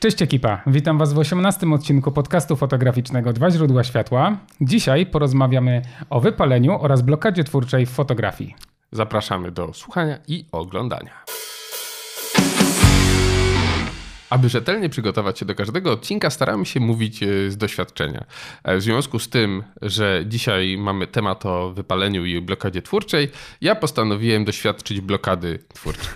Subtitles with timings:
[0.00, 4.36] Cześć ekipa, witam Was w 18 odcinku podcastu fotograficznego Dwa źródła światła.
[4.60, 8.54] Dzisiaj porozmawiamy o wypaleniu oraz blokadzie twórczej w fotografii.
[8.92, 11.10] Zapraszamy do słuchania i oglądania.
[14.30, 18.24] Aby rzetelnie przygotować się do każdego odcinka, staramy się mówić e, z doświadczenia.
[18.64, 23.74] E, w związku z tym, że dzisiaj mamy temat o wypaleniu i blokadzie twórczej, ja
[23.74, 26.14] postanowiłem doświadczyć blokady twórczej.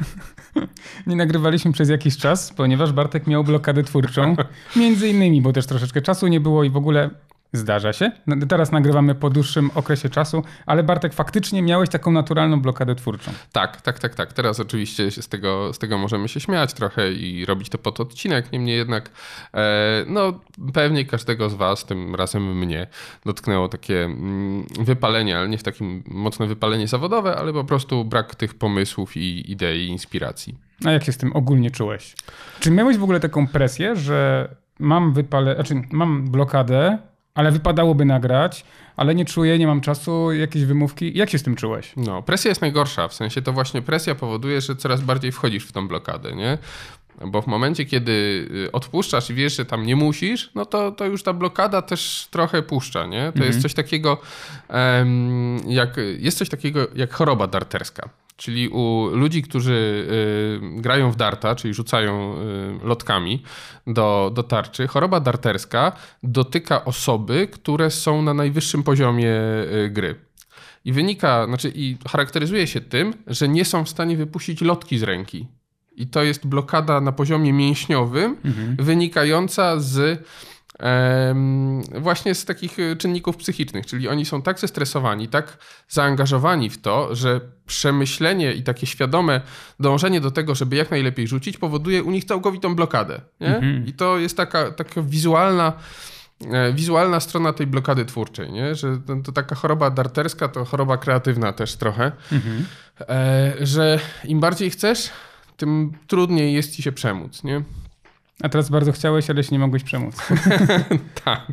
[1.07, 4.37] Nie nagrywaliśmy przez jakiś czas, ponieważ Bartek miał blokadę twórczą.
[4.77, 7.11] Między innymi, bo też troszeczkę czasu nie było i w ogóle
[7.53, 8.13] Zdarza się.
[8.27, 13.33] No, teraz nagrywamy po dłuższym okresie czasu, ale Bartek, faktycznie miałeś taką naturalną blokadę twórczą.
[13.53, 14.33] Tak, tak, tak, tak.
[14.33, 18.53] Teraz oczywiście z tego, z tego możemy się śmiać trochę i robić to pod odcinek.
[18.53, 19.11] Niemniej jednak,
[19.55, 20.41] e, no
[20.73, 22.87] pewnie każdego z Was, tym razem mnie,
[23.27, 28.35] dotknęło takie mm, wypalenie, ale nie w takim mocne wypalenie zawodowe, ale po prostu brak
[28.35, 30.59] tych pomysłów i idei, inspiracji.
[30.85, 32.15] A jak się z tym ogólnie czułeś?
[32.61, 36.99] Czy miałeś w ogóle taką presję, że mam wypale, znaczy mam blokadę,
[37.35, 38.65] ale wypadałoby nagrać,
[38.97, 41.19] ale nie czuję, nie mam czasu, jakieś wymówki.
[41.19, 41.93] Jak się z tym czułeś?
[41.97, 45.73] No, presja jest najgorsza, w sensie to właśnie presja powoduje, że coraz bardziej wchodzisz w
[45.73, 46.59] tą blokadę, nie?
[47.27, 48.13] Bo w momencie, kiedy
[48.67, 52.29] y, odpuszczasz i wiesz, że tam nie musisz, no to, to już ta blokada też
[52.31, 53.21] trochę puszcza, nie?
[53.21, 53.47] To mhm.
[53.47, 54.21] jest coś takiego,
[54.69, 58.09] um, jak, jest coś takiego jak choroba darterska.
[58.41, 60.07] Czyli u ludzi, którzy
[60.77, 62.35] y, grają w darta, czyli rzucają
[62.83, 63.43] y, lotkami
[63.87, 65.93] do, do tarczy, choroba darterska
[66.23, 69.33] dotyka osoby, które są na najwyższym poziomie
[69.85, 70.15] y, gry.
[70.85, 75.03] I wynika, znaczy i charakteryzuje się tym, że nie są w stanie wypuścić lotki z
[75.03, 75.47] ręki.
[75.97, 78.77] I to jest blokada na poziomie mięśniowym, mhm.
[78.77, 80.25] wynikająca z
[82.01, 85.59] właśnie z takich y, czynników psychicznych, czyli oni są tak zestresowani, tak
[85.89, 89.41] zaangażowani w to, że przemyślenie i takie świadome
[89.81, 93.21] dążenie do tego, żeby jak najlepiej rzucić, powoduje u nich całkowitą blokadę.
[93.41, 93.87] Mhm.
[93.87, 95.73] I to jest taka, taka wizualna
[96.51, 98.75] e, wizualna strona tej blokady twórczej, nie?
[98.75, 102.67] że to, to, taka choroba darterska to choroba kreatywna też trochę, mhm.
[103.01, 105.11] e, że im bardziej chcesz,
[105.57, 107.45] tym trudniej jest ci się przemóc.
[107.45, 107.63] Nie?
[108.43, 110.17] A teraz bardzo chciałeś, ale się nie mogłeś przemóc.
[111.25, 111.47] tak,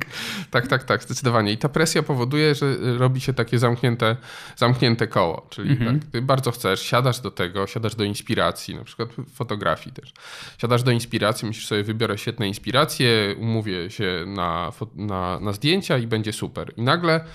[0.52, 1.52] tak, tak, tak, zdecydowanie.
[1.52, 4.16] I ta presja powoduje, że robi się takie zamknięte,
[4.56, 5.48] zamknięte koło.
[5.50, 6.00] Czyli mhm.
[6.00, 10.14] tak, ty bardzo chcesz, siadasz do tego, siadasz do inspiracji, na przykład fotografii też.
[10.58, 16.08] Siadasz do inspiracji, myślisz sobie, wybiorę świetne inspiracje, umówię się na, na, na zdjęcia i
[16.08, 16.74] będzie super.
[16.78, 17.26] I nagle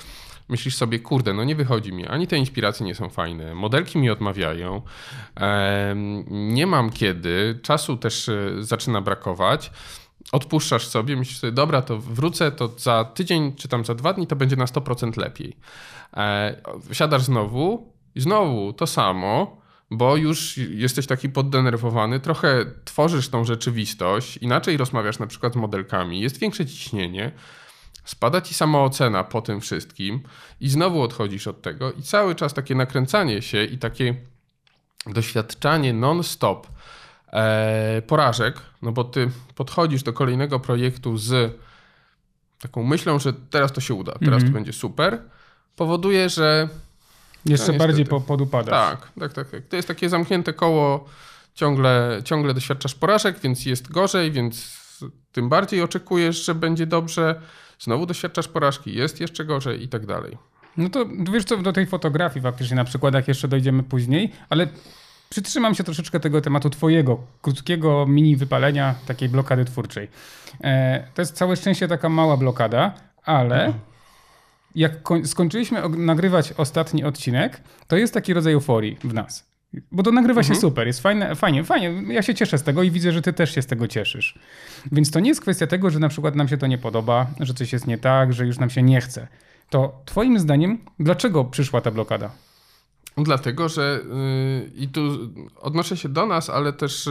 [0.49, 4.11] myślisz sobie, kurde, no nie wychodzi mi, ani te inspiracje nie są fajne, modelki mi
[4.11, 4.83] odmawiają,
[6.31, 9.71] nie mam kiedy, czasu też e, zaczyna brakować.
[10.33, 14.27] Odpuszczasz sobie, myślisz sobie, dobra, to wrócę, to za tydzień czy tam za dwa dni
[14.27, 15.57] to będzie na 100% lepiej.
[16.17, 16.57] E,
[16.93, 24.37] siadasz znowu i znowu to samo, bo już jesteś taki poddenerwowany, trochę tworzysz tą rzeczywistość,
[24.37, 27.33] inaczej rozmawiasz na przykład z modelkami, jest większe ciśnienie,
[28.05, 30.21] Spada ci samoocena po tym wszystkim
[30.61, 34.15] i znowu odchodzisz od tego i cały czas takie nakręcanie się i takie
[35.07, 36.67] doświadczanie non-stop
[37.33, 41.59] e, porażek, no bo ty podchodzisz do kolejnego projektu z
[42.61, 44.53] taką myślą, że teraz to się uda, teraz to mhm.
[44.53, 45.23] będzie super,
[45.77, 46.69] powoduje, że
[47.47, 48.71] jeszcze no, bardziej podupadasz.
[48.71, 49.67] Tak, tak, tak, tak.
[49.69, 51.05] To jest takie zamknięte koło,
[51.55, 54.79] ciągle, ciągle doświadczasz porażek, więc jest gorzej, więc
[55.33, 57.41] tym bardziej oczekujesz, że będzie dobrze,
[57.82, 60.38] znowu doświadczasz porażki, jest jeszcze gorzej i tak dalej.
[60.76, 64.69] No to wiesz co, do tej fotografii faktycznie na przykładach jeszcze dojdziemy później, ale
[65.28, 70.08] przytrzymam się troszeczkę tego tematu twojego, krótkiego mini wypalenia, takiej blokady twórczej.
[70.61, 72.94] E, to jest całe szczęście taka mała blokada,
[73.25, 73.85] ale mhm.
[74.75, 74.93] jak
[75.25, 79.51] skończyliśmy nagrywać ostatni odcinek, to jest taki rodzaj euforii w nas.
[79.93, 80.55] Bo to nagrywa mhm.
[80.55, 82.15] się super, jest fajne, fajnie, fajnie.
[82.15, 84.39] Ja się cieszę z tego i widzę, że ty też się z tego cieszysz.
[84.93, 87.55] Więc to nie jest kwestia tego, że na przykład nam się to nie podoba, że
[87.55, 89.29] coś jest nie tak, że już nam się nie chce.
[89.71, 92.31] To twoim zdaniem, dlaczego przyszła ta blokada?
[93.17, 94.01] Dlatego, że
[94.65, 95.19] yy, i tu
[95.61, 97.07] odnoszę się do nas, ale też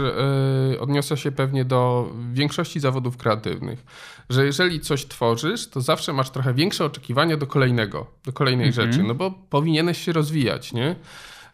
[0.69, 3.85] yy, odniosę się pewnie do większości zawodów kreatywnych,
[4.29, 8.91] że jeżeli coś tworzysz, to zawsze masz trochę większe oczekiwania do kolejnego, do kolejnej mhm.
[8.91, 10.95] rzeczy, no bo powinieneś się rozwijać, nie?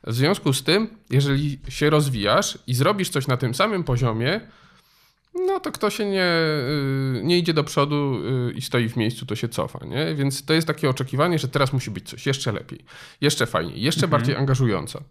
[0.07, 4.41] W związku z tym, jeżeli się rozwijasz i zrobisz coś na tym samym poziomie,
[5.45, 8.15] no to kto się nie, y, nie idzie do przodu
[8.49, 9.85] y, i stoi w miejscu, to się cofa.
[9.85, 10.15] Nie?
[10.15, 12.79] Więc to jest takie oczekiwanie, że teraz musi być coś jeszcze lepiej,
[13.21, 14.11] jeszcze fajniej, jeszcze mhm.
[14.11, 15.03] bardziej angażująco.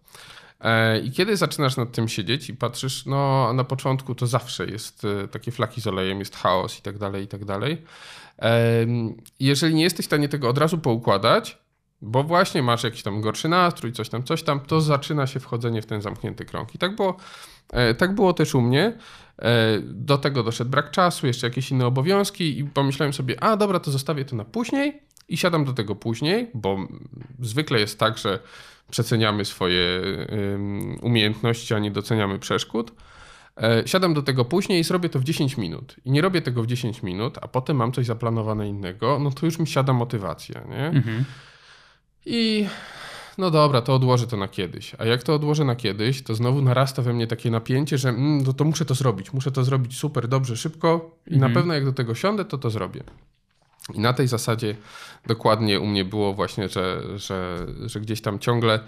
[0.61, 5.05] E, I kiedy zaczynasz nad tym siedzieć i patrzysz, no na początku to zawsze jest
[5.05, 7.81] e, takie flaki z olejem, jest chaos i tak dalej, i tak dalej.
[9.39, 11.57] Jeżeli nie jesteś w stanie tego od razu poukładać,
[12.01, 15.81] bo właśnie masz jakiś tam gorszy nastrój, coś tam, coś tam, to zaczyna się wchodzenie
[15.81, 16.75] w ten zamknięty krąg.
[16.75, 17.17] I tak było,
[17.69, 18.97] e, tak było też u mnie.
[19.83, 23.91] Do tego doszedł brak czasu, jeszcze jakieś inne obowiązki i pomyślałem sobie, a dobra, to
[23.91, 26.77] zostawię to na później i siadam do tego później, bo
[27.39, 28.39] zwykle jest tak, że
[28.91, 30.01] przeceniamy swoje
[31.01, 32.91] umiejętności, a nie doceniamy przeszkód.
[33.57, 35.95] E, siadam do tego później i zrobię to w 10 minut.
[36.05, 39.45] I nie robię tego w 10 minut, a potem mam coś zaplanowane innego, no to
[39.45, 40.85] już mi siada motywacja, nie?
[40.85, 41.25] Mhm.
[42.29, 42.67] I
[43.37, 44.95] no dobra, to odłożę to na kiedyś.
[44.97, 48.43] A jak to odłożę na kiedyś, to znowu narasta we mnie takie napięcie, że mm,
[48.43, 49.33] no to muszę to zrobić.
[49.33, 51.51] Muszę to zrobić super, dobrze, szybko i mhm.
[51.51, 53.03] na pewno jak do tego siądę, to to zrobię.
[53.93, 54.75] I na tej zasadzie
[55.27, 58.79] dokładnie u mnie było właśnie, że, że, że gdzieś tam ciągle,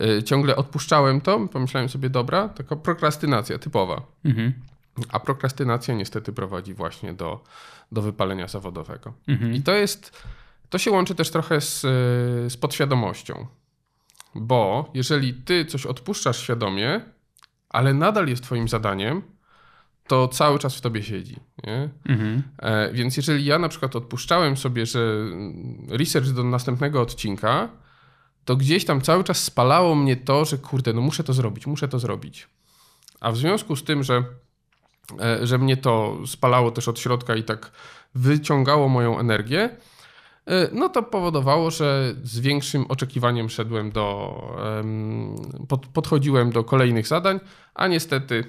[0.00, 1.48] yy, ciągle odpuszczałem to.
[1.48, 4.02] Pomyślałem sobie, dobra, taka prokrastynacja typowa.
[4.24, 4.52] Mhm.
[5.08, 7.44] A prokrastynacja niestety prowadzi właśnie do,
[7.92, 9.12] do wypalenia zawodowego.
[9.28, 9.54] Mhm.
[9.54, 10.22] I to jest,
[10.70, 11.80] to się łączy też trochę z,
[12.52, 13.46] z podświadomością.
[14.34, 17.00] Bo jeżeli ty coś odpuszczasz świadomie,
[17.68, 19.22] ale nadal jest twoim zadaniem,
[20.06, 21.36] to cały czas w tobie siedzi.
[22.08, 22.42] Mhm.
[22.58, 25.24] E, więc jeżeli ja na przykład odpuszczałem sobie, że
[25.88, 27.68] research do następnego odcinka,
[28.44, 31.88] to gdzieś tam cały czas spalało mnie to, że kurde, no muszę to zrobić, muszę
[31.88, 32.48] to zrobić.
[33.20, 34.24] A w związku z tym, że,
[35.20, 37.70] e, że mnie to spalało też od środka i tak
[38.14, 39.76] wyciągało moją energię,
[40.72, 44.42] no to powodowało, że z większym oczekiwaniem szedłem do,
[45.68, 47.40] pod, podchodziłem do kolejnych zadań,
[47.74, 48.44] a niestety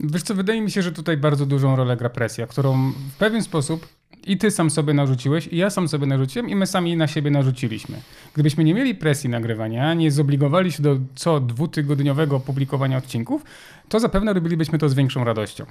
[0.00, 3.42] Wiesz co, wydaje mi się, że tutaj bardzo dużą rolę gra presja, którą w pewien
[3.42, 3.88] sposób
[4.26, 7.30] i ty sam sobie narzuciłeś, i ja sam sobie narzuciłem, i my sami na siebie
[7.30, 8.02] narzuciliśmy.
[8.34, 13.42] Gdybyśmy nie mieli presji nagrywania, nie zobligowali się do co dwutygodniowego publikowania odcinków,
[13.88, 15.66] to zapewne robilibyśmy to z większą radością.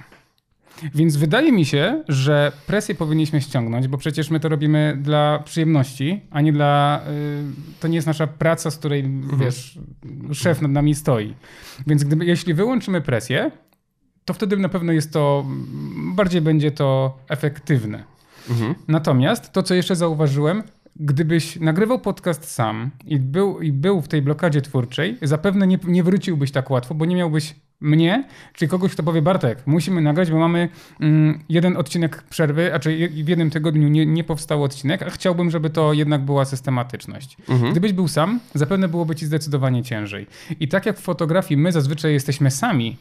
[0.94, 6.20] Więc wydaje mi się, że presję powinniśmy ściągnąć, bo przecież my to robimy dla przyjemności,
[6.30, 7.02] a nie dla.
[7.08, 9.38] Y, to nie jest nasza praca, z której mhm.
[9.38, 9.78] wiesz,
[10.32, 11.34] szef nad nami stoi.
[11.86, 13.50] Więc gdyby, jeśli wyłączymy presję,
[14.24, 15.46] to wtedy na pewno jest to,
[16.14, 18.04] bardziej będzie to efektywne.
[18.50, 18.74] Mhm.
[18.88, 20.62] Natomiast to, co jeszcze zauważyłem,
[20.96, 26.02] gdybyś nagrywał podcast sam i był, i był w tej blokadzie twórczej, zapewne nie, nie
[26.02, 30.38] wróciłbyś tak łatwo, bo nie miałbyś mnie, czy kogoś, kto powie Bartek, musimy nagrać, bo
[30.38, 30.68] mamy
[31.00, 35.50] mm, jeden odcinek przerwy, a czy w jednym tygodniu nie, nie powstał odcinek, a chciałbym,
[35.50, 37.36] żeby to jednak była systematyczność.
[37.48, 37.70] Mhm.
[37.70, 40.26] Gdybyś był sam, zapewne byłoby ci zdecydowanie ciężej.
[40.60, 42.96] I tak jak w fotografii my zazwyczaj jesteśmy sami,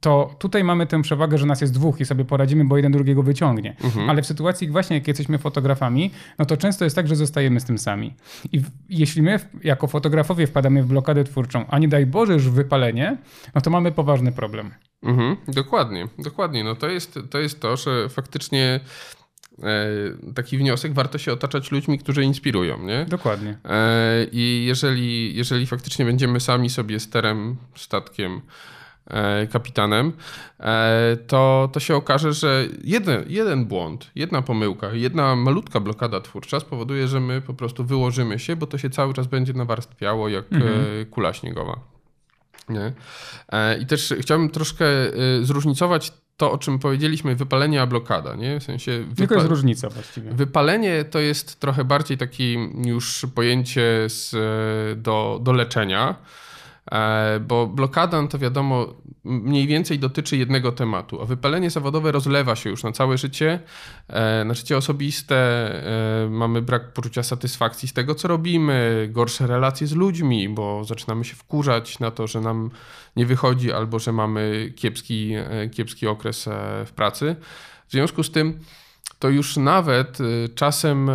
[0.00, 3.22] to tutaj mamy tę przewagę, że nas jest dwóch i sobie poradzimy, bo jeden drugiego
[3.22, 3.76] wyciągnie.
[3.84, 4.10] Mhm.
[4.10, 7.64] Ale w sytuacji właśnie, jak jesteśmy fotografami, no to często jest tak, że zostajemy z
[7.64, 8.14] tym sami.
[8.52, 12.48] I w, jeśli my jako fotografowie wpadamy w blokadę twórczą, a nie daj Boże już
[12.48, 13.16] wypalenie,
[13.54, 14.70] no to mamy poważny problem.
[15.02, 15.36] Mhm.
[15.48, 16.64] Dokładnie, dokładnie.
[16.64, 18.80] No to jest, to jest to, że faktycznie
[19.62, 23.06] e, taki wniosek, warto się otaczać ludźmi, którzy inspirują, nie?
[23.08, 23.58] Dokładnie.
[23.64, 28.40] E, I jeżeli, jeżeli faktycznie będziemy sami sobie sterem, statkiem,
[29.52, 30.12] kapitanem,
[30.60, 36.60] e, to, to się okaże, że jeden, jeden błąd, jedna pomyłka, jedna malutka blokada twórcza
[36.60, 40.52] spowoduje, że my po prostu wyłożymy się, bo to się cały czas będzie nawarstwiało jak
[40.52, 40.72] mhm.
[41.02, 41.80] E, kula śniegowa.
[42.68, 42.92] Nie?
[43.80, 44.86] I też chciałbym troszkę
[45.42, 48.34] zróżnicować to, o czym powiedzieliśmy, wypalenie a blokada.
[48.34, 48.60] Nie?
[48.60, 50.30] W sensie wypa- Tylko jest różnica właściwie.
[50.30, 52.52] Wypalenie to jest trochę bardziej takie
[52.86, 54.36] już pojęcie z,
[55.02, 56.14] do, do leczenia.
[56.92, 62.70] E, bo blokada, to wiadomo, mniej więcej dotyczy jednego tematu, a wypalenie zawodowe rozlewa się
[62.70, 63.60] już na całe życie,
[64.08, 69.86] e, na życie osobiste, e, mamy brak poczucia satysfakcji z tego, co robimy, gorsze relacje
[69.86, 72.70] z ludźmi, bo zaczynamy się wkurzać na to, że nam
[73.16, 75.34] nie wychodzi albo że mamy kiepski,
[75.72, 76.48] kiepski okres
[76.86, 77.36] w pracy.
[77.88, 78.58] W związku z tym
[79.18, 80.18] to już nawet
[80.54, 81.10] czasem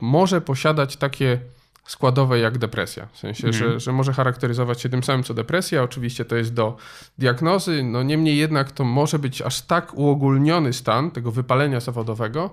[0.00, 1.40] może posiadać takie
[1.88, 3.06] składowe jak depresja.
[3.12, 3.80] W sensie, że, mhm.
[3.80, 5.82] że może charakteryzować się tym samym co depresja.
[5.82, 6.76] Oczywiście to jest do
[7.18, 12.50] diagnozy, no niemniej jednak to może być aż tak uogólniony stan tego wypalenia zawodowego,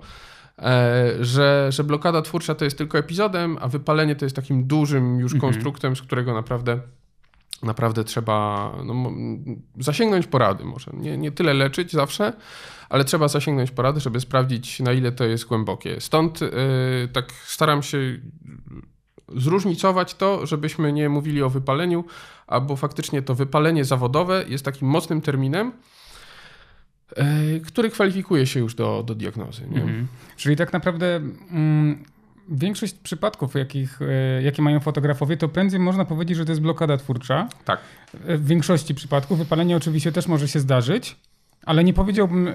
[0.60, 5.20] e, że, że blokada twórcza to jest tylko epizodem, a wypalenie to jest takim dużym
[5.20, 5.54] już mhm.
[5.54, 6.80] konstruktem, z którego naprawdę
[7.64, 9.12] naprawdę trzeba no,
[9.80, 10.92] zasięgnąć porady może.
[10.94, 12.34] Nie, nie tyle leczyć zawsze,
[12.90, 16.02] ale trzeba zasięgnąć porady, żeby sprawdzić na ile to jest głębokie.
[16.02, 16.50] Stąd yy,
[17.14, 17.98] tak staram się
[19.36, 22.04] zróżnicować to, żebyśmy nie mówili o wypaleniu,
[22.48, 25.72] albo faktycznie to wypalenie zawodowe jest takim mocnym terminem,
[27.16, 27.26] e,
[27.60, 29.64] który kwalifikuje się już do, do diagnozy.
[29.64, 30.08] Mhm.
[30.38, 32.04] Czyli tak naprawdę mm,
[32.50, 36.98] większość przypadków, jakich, e, jakie mają fotografowie, to prędzej można powiedzieć, że to jest blokada
[36.98, 37.50] twórcza.
[37.66, 37.80] Tak.
[38.14, 41.16] W większości przypadków wypalenie oczywiście też może się zdarzyć,
[41.66, 42.50] ale nie powiedziałbym,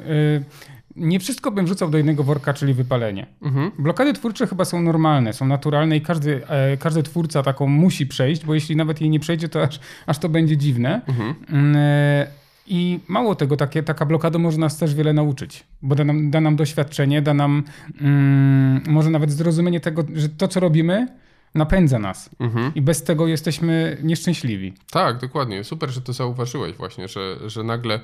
[0.97, 3.27] nie wszystko bym wrzucał do jednego worka, czyli wypalenie.
[3.43, 3.71] Mhm.
[3.79, 8.45] Blokady twórcze chyba są normalne, są naturalne i każdy, e, każdy twórca taką musi przejść,
[8.45, 11.01] bo jeśli nawet jej nie przejdzie, to aż, aż to będzie dziwne.
[11.09, 11.35] Mhm.
[11.49, 12.27] Mm, e,
[12.67, 16.41] I mało tego, takie, taka blokada może nas też wiele nauczyć, bo da nam, da
[16.41, 17.65] nam doświadczenie, da nam
[18.01, 21.07] mm, może nawet zrozumienie tego, że to, co robimy,
[21.55, 22.31] napędza nas.
[22.41, 22.73] Mhm.
[22.75, 24.75] I bez tego jesteśmy nieszczęśliwi.
[24.91, 25.65] Tak, dokładnie.
[25.65, 28.01] Super, że to zauważyłeś właśnie, że, że nagle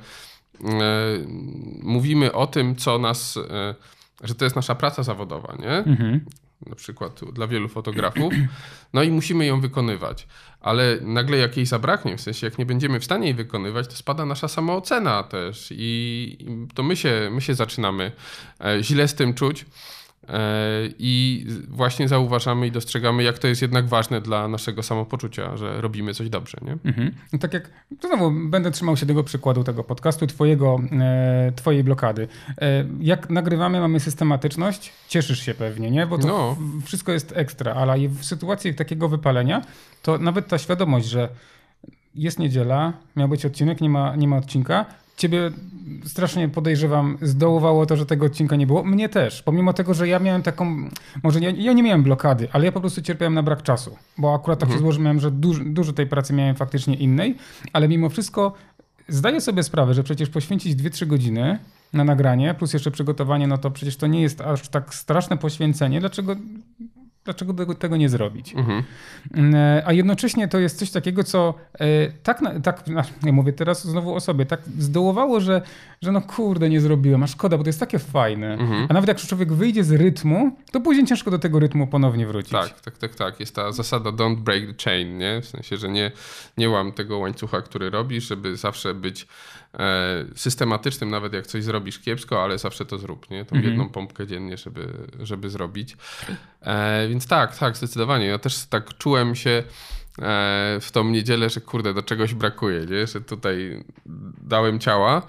[1.82, 3.75] mówimy o tym, co nas, e,
[4.22, 5.70] że to jest nasza praca zawodowa, nie?
[5.70, 6.20] Mhm.
[6.66, 8.32] Na przykład dla wielu fotografów.
[8.92, 10.26] No i musimy ją wykonywać.
[10.60, 13.94] Ale nagle jak jej zabraknie, w sensie jak nie będziemy w stanie jej wykonywać, to
[13.96, 16.38] spada nasza samoocena też i
[16.75, 18.12] to my się, my się zaczynamy
[18.64, 19.66] e, źle z tym czuć.
[20.28, 20.40] E,
[20.99, 26.14] I właśnie zauważamy i dostrzegamy, jak to jest jednak ważne dla naszego samopoczucia, że robimy
[26.14, 26.59] coś dobrze.
[26.62, 26.73] Nie?
[26.85, 27.14] Mhm.
[27.33, 27.71] No tak jak,
[28.02, 32.28] znowu będę trzymał się tego przykładu, tego podcastu, twojego, e, twojej blokady.
[32.61, 36.06] E, jak nagrywamy, mamy systematyczność, cieszysz się pewnie, nie?
[36.06, 36.56] Bo to no.
[36.85, 39.62] wszystko jest ekstra, ale w sytuacji takiego wypalenia,
[40.02, 41.28] to nawet ta świadomość, że
[42.14, 45.50] jest niedziela, miał być odcinek, nie ma, nie ma odcinka, ciebie
[46.04, 48.85] strasznie podejrzewam, zdołowało to, że tego odcinka nie było.
[48.85, 50.88] Mnie też, pomimo tego, że ja miałem taką,
[51.23, 54.35] może ja, ja nie miałem blokady, ale ja po prostu cierpiałem na brak czasu, bo
[54.35, 54.78] akurat tak mhm.
[54.78, 57.37] się złożyło, miałem, że dużo, dużo tej pracy miałem faktycznie innej,
[57.73, 58.52] ale mimo wszystko
[59.08, 61.58] zdaję sobie sprawę, że przecież poświęcić 2-3 godziny
[61.92, 66.00] na nagranie, plus jeszcze przygotowanie, no to przecież to nie jest aż tak straszne poświęcenie.
[66.00, 66.37] Dlaczego
[67.26, 68.54] dlaczego tego nie zrobić?
[68.54, 68.85] Mhm.
[69.54, 72.85] E, a jednocześnie to jest coś takiego, co e, tak, tak
[73.23, 75.62] ja mówię teraz znowu o sobie, tak zdołowało, że,
[76.02, 78.52] że no kurde, nie zrobiłem, a szkoda, bo to jest takie fajne.
[78.52, 78.87] Mhm.
[78.88, 82.52] A nawet jak człowiek wyjdzie z rytmu, to później ciężko do tego rytmu ponownie wrócić.
[82.52, 83.40] Tak, tak, tak, tak.
[83.40, 85.40] Jest ta zasada don't break the chain, nie?
[85.40, 86.12] W sensie, że nie,
[86.59, 89.26] nie łam tego łańcucha, który robisz, żeby zawsze być
[90.35, 93.45] systematycznym, nawet jak coś zrobisz kiepsko, ale zawsze to zrób, nie?
[93.45, 93.64] Tą mhm.
[93.64, 95.97] jedną pompkę dziennie, żeby, żeby zrobić.
[96.61, 98.26] E, więc tak, tak, zdecydowanie.
[98.26, 99.62] Ja też tak czułem się e,
[100.80, 103.06] w tą niedzielę, że kurde, do czegoś brakuje, nie?
[103.06, 103.85] że tutaj
[104.42, 105.23] dałem ciała,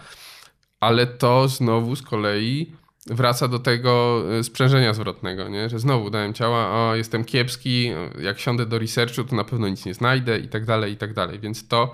[0.79, 2.71] ale to znowu z kolei
[3.07, 5.69] wraca do tego e, sprzężenia zwrotnego, nie?
[5.69, 9.85] że znowu dałem ciała, o jestem kiepski, jak siądę do researchu, to na pewno nic
[9.85, 11.39] nie znajdę i tak dalej, i tak dalej.
[11.39, 11.93] Więc to,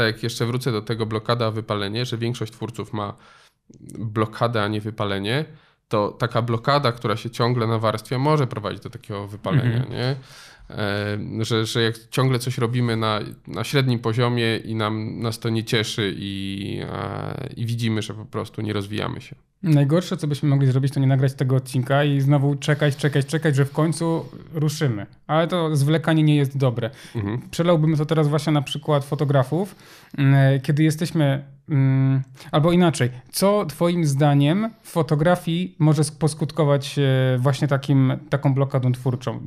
[0.00, 3.14] tak jak jeszcze wrócę do tego blokada, wypalenie, że większość twórców ma
[3.98, 5.44] blokadę, a nie wypalenie,
[5.88, 9.90] to taka blokada, która się ciągle nawarstwia, może prowadzić do takiego wypalenia, mhm.
[9.90, 10.16] nie?
[10.70, 15.48] E, że, że jak ciągle coś robimy na, na średnim poziomie i nam, nas to
[15.48, 16.80] nie cieszy i,
[17.56, 19.36] i widzimy, że po prostu nie rozwijamy się.
[19.62, 23.56] Najgorsze, co byśmy mogli zrobić, to nie nagrać tego odcinka i znowu czekać, czekać, czekać,
[23.56, 25.06] że w końcu ruszymy.
[25.26, 26.90] Ale to zwlekanie nie jest dobre.
[27.16, 27.40] Mhm.
[27.50, 29.74] Przelałbym to teraz właśnie na przykład fotografów.
[30.18, 37.68] Mm, kiedy jesteśmy Mm, albo inaczej, co Twoim zdaniem w fotografii może poskutkować e, właśnie
[37.68, 39.40] takim, taką blokadą twórczą?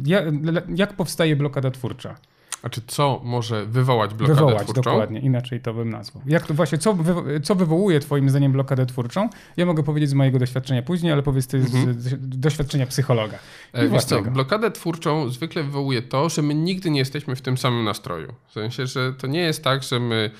[0.76, 2.16] Jak powstaje blokada twórcza?
[2.64, 4.82] A czy co może wywołać blokadę wywołać, twórczą?
[4.82, 6.24] dokładnie, inaczej to bym nazwał.
[6.26, 9.30] Jak to właśnie, co, wy, co wywołuje Twoim zdaniem blokadę twórczą?
[9.58, 11.94] Ja mogę powiedzieć z mojego doświadczenia później, ale powiedz Ty mhm.
[11.94, 13.38] z, z doświadczenia psychologa.
[13.74, 17.58] E, wiesz co, blokadę twórczą zwykle wywołuje to, że my nigdy nie jesteśmy w tym
[17.58, 18.34] samym nastroju.
[18.48, 20.32] W sensie, że to nie jest tak, że my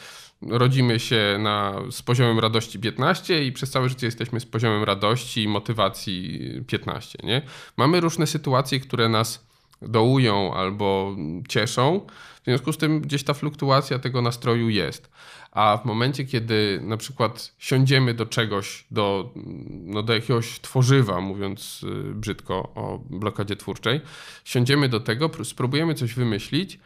[0.50, 5.44] rodzimy się na, z poziomem radości 15 i przez całe życie jesteśmy z poziomem radości
[5.44, 7.20] i motywacji 15.
[7.24, 7.42] Nie?
[7.78, 9.53] Mamy różne sytuacje, które nas
[9.88, 11.16] dołują albo
[11.48, 12.08] cieszą.
[12.42, 15.12] W związku z tym gdzieś ta fluktuacja tego nastroju jest.
[15.52, 19.34] A w momencie, kiedy na przykład siądziemy do czegoś, do,
[19.70, 24.02] no do jakiegoś tworzywa, mówiąc y, brzydko o blokadzie twórczej,
[24.46, 26.80] siądziemy do tego, spróbujemy coś wymyślić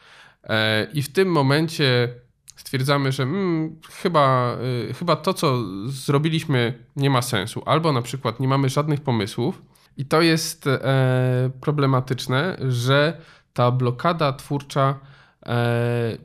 [0.44, 2.10] e, i w tym momencie
[2.56, 4.58] stwierdzamy, że hmm, chyba,
[4.90, 9.62] y, chyba to, co zrobiliśmy, nie ma sensu, albo na przykład nie mamy żadnych pomysłów,
[9.98, 13.18] i to jest e, problematyczne, że
[13.54, 15.00] ta blokada twórcza,
[15.46, 16.18] e,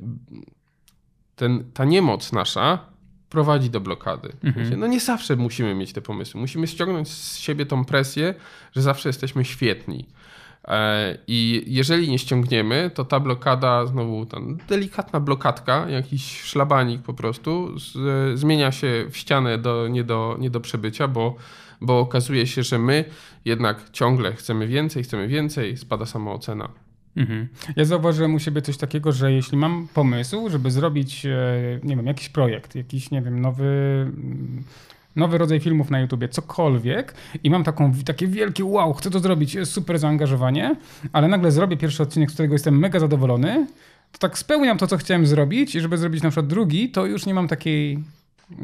[1.37, 2.79] ten, ta niemoc nasza
[3.29, 4.33] prowadzi do blokady.
[4.45, 4.81] Mhm.
[4.81, 6.41] No nie zawsze musimy mieć te pomysły.
[6.41, 8.35] Musimy ściągnąć z siebie tą presję,
[8.73, 10.09] że zawsze jesteśmy świetni.
[10.69, 14.39] E, I jeżeli nie ściągniemy, to ta blokada, znowu ta
[14.69, 20.51] delikatna blokadka, jakiś szlabanik po prostu, z, zmienia się w ścianę do, nie, do, nie
[20.51, 21.37] do przebycia, bo,
[21.81, 23.05] bo okazuje się, że my
[23.45, 26.69] jednak ciągle chcemy więcej, chcemy więcej, spada samoocena.
[27.17, 27.49] Mhm.
[27.77, 31.31] Ja zauważyłem u siebie coś takiego, że jeśli mam pomysł, żeby zrobić, e,
[31.83, 33.67] nie wiem, jakiś projekt, jakiś, nie wiem, nowy
[35.17, 37.15] nowy rodzaj filmów na YouTubie, cokolwiek.
[37.45, 40.77] I mam taką, takie wielkie wow, chcę to zrobić, super zaangażowanie,
[41.13, 43.67] ale nagle zrobię pierwszy odcinek, z którego jestem mega zadowolony,
[44.13, 47.27] to tak spełniam to, co chciałem zrobić i żeby zrobić na przykład drugi, to już
[47.27, 47.99] nie mam takiej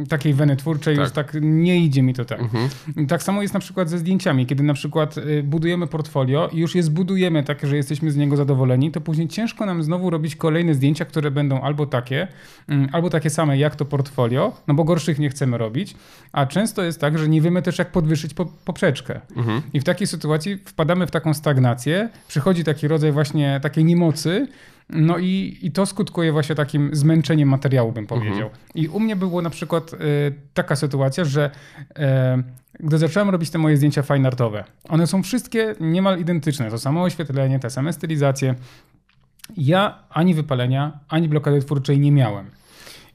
[0.08, 1.04] takiej weny twórczej, tak.
[1.04, 2.40] już tak nie idzie mi to tak.
[2.40, 2.68] Mhm.
[3.06, 6.74] Tak samo jest na przykład ze zdjęciami, kiedy na przykład y, budujemy portfolio i już
[6.74, 10.74] je zbudujemy tak, że jesteśmy z niego zadowoleni, to później ciężko nam znowu robić kolejne
[10.74, 12.28] zdjęcia, które będą albo takie,
[12.68, 15.96] mm, albo takie same jak to portfolio, no bo gorszych nie chcemy robić,
[16.32, 19.20] a często jest tak, że nie wiemy też jak podwyższyć po, poprzeczkę.
[19.36, 19.62] Mhm.
[19.72, 24.48] I w takiej sytuacji wpadamy w taką stagnację, przychodzi taki rodzaj właśnie takiej niemocy,
[24.90, 28.48] no i, i to skutkuje właśnie takim zmęczeniem materiału, bym powiedział.
[28.48, 28.50] Mhm.
[28.74, 29.96] I u mnie było na przykład y,
[30.54, 31.92] taka sytuacja, że y,
[32.80, 36.70] gdy zacząłem robić te moje zdjęcia fine artowe, one są wszystkie niemal identyczne.
[36.70, 38.54] To samo oświetlenie, te same stylizacje.
[39.56, 42.50] Ja ani wypalenia, ani blokady twórczej nie miałem.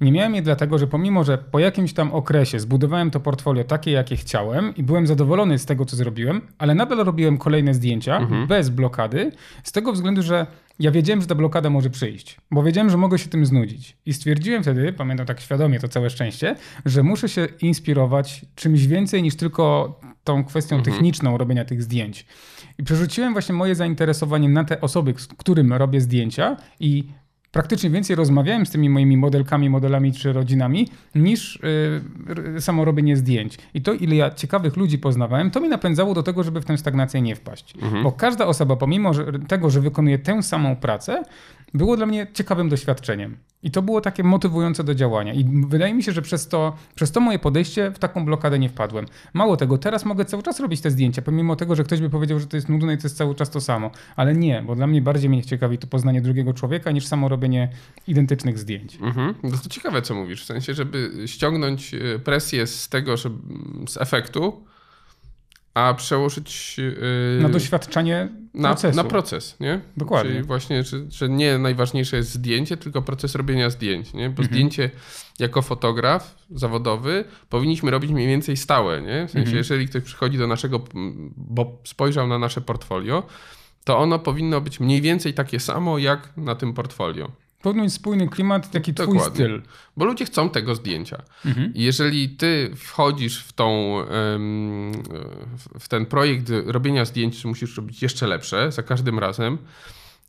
[0.02, 3.92] Nie miałem je dlatego, że pomimo, że po jakimś tam okresie zbudowałem to portfolio takie,
[3.92, 8.48] jakie chciałem i byłem zadowolony z tego, co zrobiłem, ale nadal robiłem kolejne zdjęcia mhm.
[8.48, 9.32] bez blokady,
[9.64, 10.48] z tego względu, że
[10.80, 13.98] ja wiedziałem, że ta blokada może przyjść, bo wiedziałem, że mogę się tym znudzić.
[14.06, 19.24] I stwierdziłem wtedy, pamiętam tak świadomie to całe szczęście, że muszę się inspirować czymś więcej
[19.24, 20.94] niż tylko tą kwestią mhm.
[20.94, 22.26] techniczną robienia tych zdjęć.
[22.78, 27.04] I przerzuciłem właśnie moje zainteresowanie na te osoby, z którym robię zdjęcia i
[27.53, 31.60] praktycznie więcej rozmawiałem z tymi moimi modelkami, modelami czy rodzinami niż
[32.53, 33.57] yy, samo robienie zdjęć.
[33.74, 36.77] I to, ile ja ciekawych ludzi poznawałem, to mi napędzało do tego, żeby w tę
[36.77, 37.75] stagnację nie wpaść.
[37.81, 38.03] Mhm.
[38.03, 41.24] Bo każda osoba, pomimo że, tego, że wykonuje tę samą pracę,
[41.74, 43.38] było dla mnie ciekawym doświadczeniem.
[43.63, 45.34] I to było takie motywujące do działania.
[45.34, 48.70] I wydaje mi się, że przez to, przez to moje podejście w taką blokadę nie
[48.70, 49.06] wpadłem.
[49.34, 52.39] Mało tego, teraz mogę cały czas robić te zdjęcia, pomimo tego, że ktoś by powiedział,
[52.39, 53.92] że to jest nudne i to jest cały czas to samo.
[54.15, 57.70] Ale nie, bo dla mnie bardziej mnie ciekawi to poznanie drugiego człowieka niż samo robienie
[58.08, 58.98] identycznych zdjęć.
[59.01, 59.36] Mhm.
[59.44, 60.44] No to ciekawe, co mówisz.
[60.44, 63.30] W sensie, żeby ściągnąć e, presję z tego, że,
[63.88, 64.63] z efektu,
[65.74, 68.29] a przełożyć yy, na doświadczenie
[68.62, 68.98] procesu.
[68.98, 69.81] Na, na proces, nie?
[69.98, 70.31] Dokładnie.
[70.31, 74.29] Czyli właśnie, że, że, nie najważniejsze jest zdjęcie, tylko proces robienia zdjęć, nie?
[74.29, 74.48] Bo mhm.
[74.48, 74.92] zdjęcie
[75.40, 79.27] jako fotograf zawodowy powinniśmy robić mniej więcej stałe, nie?
[79.27, 79.57] W sensie, mhm.
[79.57, 80.81] jeżeli ktoś przychodzi do naszego,
[81.38, 83.24] bo spojrzał na nasze portfolio,
[83.83, 87.31] to ono powinno być mniej więcej takie samo jak na tym portfolio.
[87.64, 89.22] Być spójny klimat, taki Dokładnie.
[89.22, 89.62] twój styl.
[89.98, 91.24] Bo ludzie chcą tego zdjęcia.
[91.46, 91.72] Mhm.
[91.76, 93.98] Jeżeli ty wchodzisz w, tą,
[95.80, 99.58] w ten projekt robienia zdjęć, czy musisz robić jeszcze lepsze za każdym razem,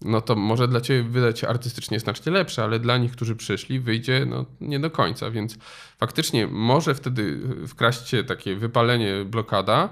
[0.02, 3.80] no to może dla ciebie wydać się artystycznie znacznie lepsze, ale dla nich, którzy przyszli,
[3.80, 5.30] wyjdzie no, nie do końca.
[5.30, 5.58] Więc
[5.98, 9.88] faktycznie może wtedy wkraść się takie wypalenie, blokada.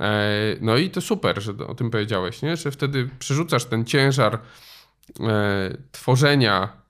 [0.00, 2.56] E, no i to super, że o tym powiedziałeś, nie?
[2.56, 4.38] że wtedy przerzucasz ten ciężar
[5.92, 6.80] tworzenia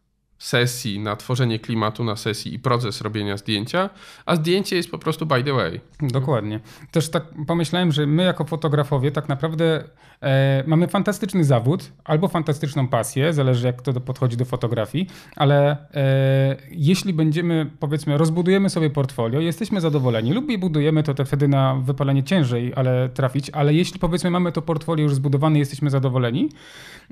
[0.40, 3.90] sesji na tworzenie klimatu na sesji i proces robienia zdjęcia,
[4.26, 5.80] a zdjęcie jest po prostu by the way.
[6.02, 6.60] Dokładnie.
[6.90, 9.84] Też tak pomyślałem, że my jako fotografowie tak naprawdę
[10.22, 16.56] e, mamy fantastyczny zawód albo fantastyczną pasję, zależy jak to podchodzi do fotografii, ale e,
[16.70, 22.24] jeśli będziemy, powiedzmy, rozbudujemy sobie portfolio, jesteśmy zadowoleni lub budujemy to, to wtedy na wypalenie
[22.24, 26.48] ciężej, ale trafić, ale jeśli powiedzmy mamy to portfolio już zbudowane, jesteśmy zadowoleni,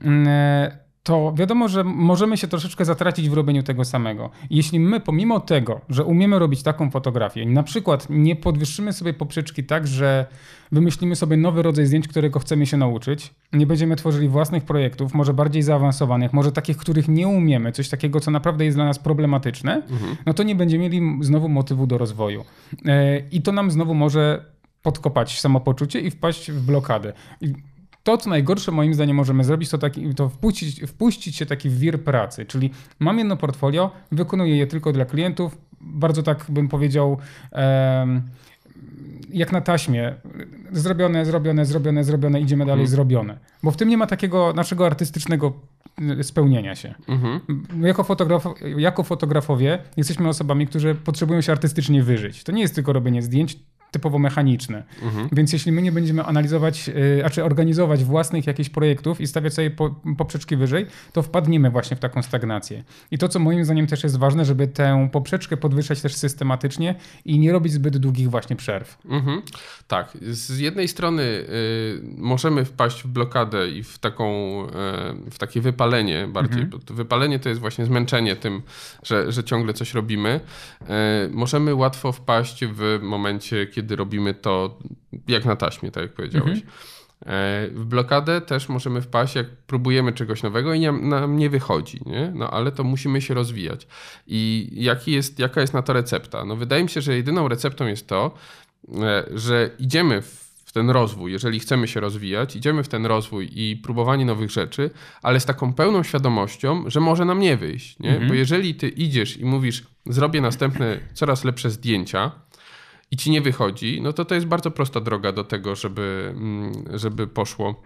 [0.02, 4.30] mm, e, to wiadomo, że możemy się troszeczkę zatracić w robieniu tego samego.
[4.50, 9.64] Jeśli my, pomimo tego, że umiemy robić taką fotografię, na przykład nie podwyższymy sobie poprzeczki
[9.64, 10.26] tak, że
[10.72, 15.34] wymyślimy sobie nowy rodzaj zdjęć, którego chcemy się nauczyć, nie będziemy tworzyli własnych projektów, może
[15.34, 19.74] bardziej zaawansowanych, może takich, których nie umiemy, coś takiego, co naprawdę jest dla nas problematyczne,
[19.90, 20.16] mhm.
[20.26, 22.44] no to nie będziemy mieli znowu motywu do rozwoju.
[22.86, 24.44] E, I to nam znowu może
[24.82, 27.12] podkopać samopoczucie i wpaść w blokadę.
[27.40, 27.52] I
[28.08, 32.04] to, co najgorsze moim zdaniem możemy zrobić, to, taki, to wpuścić, wpuścić się taki wir
[32.04, 37.18] pracy, czyli mam jedno portfolio, wykonuję je tylko dla klientów, bardzo tak bym powiedział,
[37.52, 38.22] um,
[39.30, 40.14] jak na taśmie,
[40.72, 42.90] zrobione, zrobione, zrobione, zrobione, idziemy dalej, mhm.
[42.90, 43.38] zrobione.
[43.62, 45.52] Bo w tym nie ma takiego naszego artystycznego
[46.20, 46.94] y, spełnienia się.
[47.08, 47.40] Mhm.
[47.82, 48.44] Jako, fotograf,
[48.76, 52.44] jako fotografowie jesteśmy osobami, które potrzebują się artystycznie wyżyć.
[52.44, 53.58] To nie jest tylko robienie zdjęć,
[53.90, 54.82] typowo mechaniczne.
[55.02, 55.28] Mhm.
[55.32, 59.54] Więc jeśli my nie będziemy analizować, yy, a czy organizować własnych jakichś projektów i stawiać
[59.54, 62.84] sobie po, poprzeczki wyżej, to wpadniemy właśnie w taką stagnację.
[63.10, 67.38] I to, co moim zdaniem też jest ważne, żeby tę poprzeczkę podwyższać też systematycznie i
[67.38, 68.98] nie robić zbyt długich właśnie przerw.
[69.04, 69.42] Mhm.
[69.88, 70.18] Tak.
[70.22, 71.46] Z jednej strony y,
[72.16, 74.26] możemy wpaść w blokadę i w taką,
[74.66, 76.82] y, w takie wypalenie bardziej, mhm.
[76.90, 78.62] wypalenie to jest właśnie zmęczenie tym,
[79.02, 80.40] że, że ciągle coś robimy.
[80.82, 80.86] Y,
[81.30, 84.78] możemy łatwo wpaść w momencie, kiedy kiedy robimy to
[85.28, 86.58] jak na taśmie, tak jak powiedziałeś.
[86.58, 86.72] Mhm.
[87.74, 92.32] w blokadę też możemy wpaść, jak próbujemy czegoś nowego i nam nie wychodzi, nie?
[92.34, 93.86] No ale to musimy się rozwijać.
[94.26, 96.44] I jaki jest, jaka jest na to recepta?
[96.44, 98.34] No wydaje mi się, że jedyną receptą jest to,
[99.34, 103.76] że idziemy w w ten rozwój, jeżeli chcemy się rozwijać, idziemy w ten rozwój i
[103.76, 104.90] próbowanie nowych rzeczy,
[105.22, 107.98] ale z taką pełną świadomością, że może nam nie wyjść.
[107.98, 108.10] Nie?
[108.10, 108.28] Mhm.
[108.28, 112.32] Bo jeżeli ty idziesz i mówisz, zrobię następne coraz lepsze zdjęcia
[113.10, 116.98] i ci nie wychodzi, no to to jest bardzo prosta droga do tego, żeby, mm,
[116.98, 117.82] żeby poszło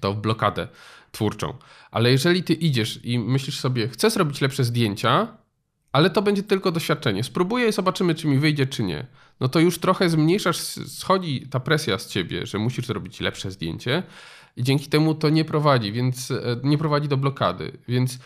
[0.00, 0.68] to w blokadę
[1.12, 1.54] twórczą.
[1.90, 5.36] Ale jeżeli ty idziesz i myślisz sobie, chcę zrobić lepsze zdjęcia,
[5.92, 7.24] ale to będzie tylko doświadczenie.
[7.24, 9.06] Spróbuję i zobaczymy, czy mi wyjdzie, czy nie.
[9.40, 10.56] No to już trochę zmniejszasz,
[10.86, 14.02] schodzi ta presja z ciebie, że musisz zrobić lepsze zdjęcie
[14.56, 17.78] i dzięki temu to nie prowadzi, więc e, nie prowadzi do blokady.
[17.88, 18.18] Więc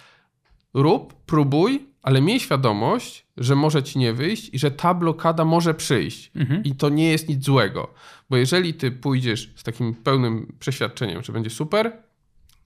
[0.75, 5.75] rób, próbuj, ale miej świadomość, że może ci nie wyjść i że ta blokada może
[5.75, 6.31] przyjść.
[6.37, 6.65] Mhm.
[6.65, 7.95] I to nie jest nic złego.
[8.31, 11.93] Bo jeżeli ty pójdziesz z takim pełnym przeświadczeniem, że będzie super,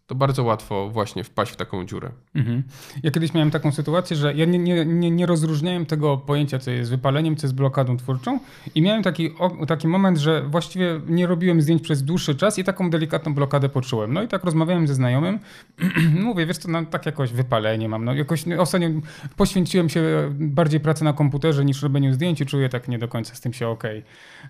[0.06, 2.10] to bardzo łatwo właśnie wpaść w taką dziurę.
[2.34, 2.62] Mhm.
[3.02, 6.70] Ja kiedyś miałem taką sytuację, że ja nie, nie, nie, nie rozróżniałem tego pojęcia, co
[6.70, 8.38] jest wypaleniem, co jest blokadą twórczą
[8.74, 9.30] i miałem taki,
[9.68, 14.12] taki moment, że właściwie nie robiłem zdjęć przez dłuższy czas i taką delikatną blokadę poczułem.
[14.12, 15.38] No i tak rozmawiałem ze znajomym,
[16.22, 18.88] mówię, wiesz co, no, tak jakoś wypalenie mam, no jakoś ostatnio
[19.36, 23.34] poświęciłem się bardziej pracy na komputerze niż robieniu zdjęć i czuję tak nie do końca
[23.34, 23.84] z tym się ok.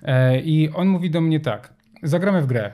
[0.03, 2.73] E, I on mówi do mnie tak, zagramy w grę.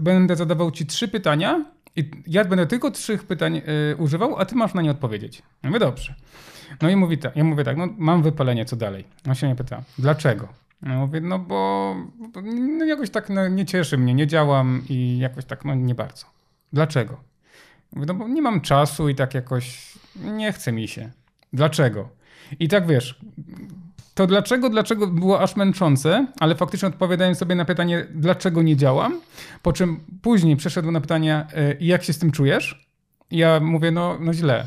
[0.00, 1.64] Będę zadawał ci trzy pytania
[1.96, 3.56] i ja będę tylko trzech pytań
[3.92, 5.42] y, używał, a ty masz na nie odpowiedzieć.
[5.62, 6.14] Ja dobrze.
[6.82, 9.04] No i mówi tak, ja mówię tak, no mam wypalenie, co dalej?
[9.28, 10.48] On się mnie pyta, dlaczego?
[10.82, 11.94] Ja mówię, no bo
[12.78, 16.26] no jakoś tak no, nie cieszy mnie, nie działam i jakoś tak no nie bardzo.
[16.72, 17.20] Dlaczego?
[17.92, 21.10] Mówię, no bo nie mam czasu i tak jakoś nie chce mi się.
[21.52, 22.08] Dlaczego?
[22.60, 23.20] I tak wiesz,
[24.14, 29.20] to dlaczego, dlaczego było aż męczące, ale faktycznie odpowiadałem sobie na pytanie, dlaczego nie działam,
[29.62, 31.46] po czym później przeszedł na pytanie,
[31.80, 32.88] jak się z tym czujesz?
[33.30, 34.66] I ja mówię, no, no źle.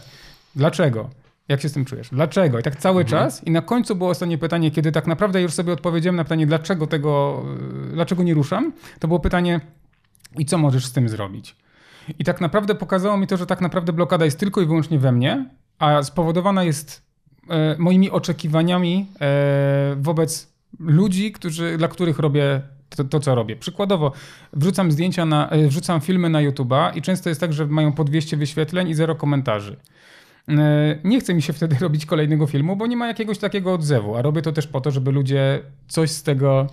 [0.56, 1.10] Dlaczego?
[1.48, 2.10] Jak się z tym czujesz?
[2.10, 2.60] Dlaczego?
[2.60, 3.24] I tak cały mhm.
[3.24, 3.44] czas.
[3.44, 6.88] I na końcu było ostatnie pytanie, kiedy tak naprawdę już sobie odpowiedziałem na pytanie, dlaczego
[6.88, 7.44] tego,
[7.90, 8.74] e, dlaczego nie ruszam.
[9.00, 9.62] To było pytanie,
[10.38, 11.56] i co możesz z tym zrobić?
[12.20, 15.12] I tak naprawdę pokazało mi to, że tak naprawdę blokada jest tylko i wyłącznie we
[15.12, 17.05] mnie, a spowodowana jest
[17.78, 23.56] moimi oczekiwaniami e, wobec ludzi, którzy, dla których robię to, to, co robię.
[23.56, 24.12] Przykładowo,
[24.54, 28.04] wrzucam zdjęcia, na, e, wrzucam filmy na YouTube'a i często jest tak, że mają po
[28.04, 29.78] 200 wyświetleń i zero komentarzy.
[31.04, 34.22] Nie chce mi się wtedy robić kolejnego filmu, bo nie ma jakiegoś takiego odzewu, a
[34.22, 36.68] robię to też po to, żeby ludzie coś z tego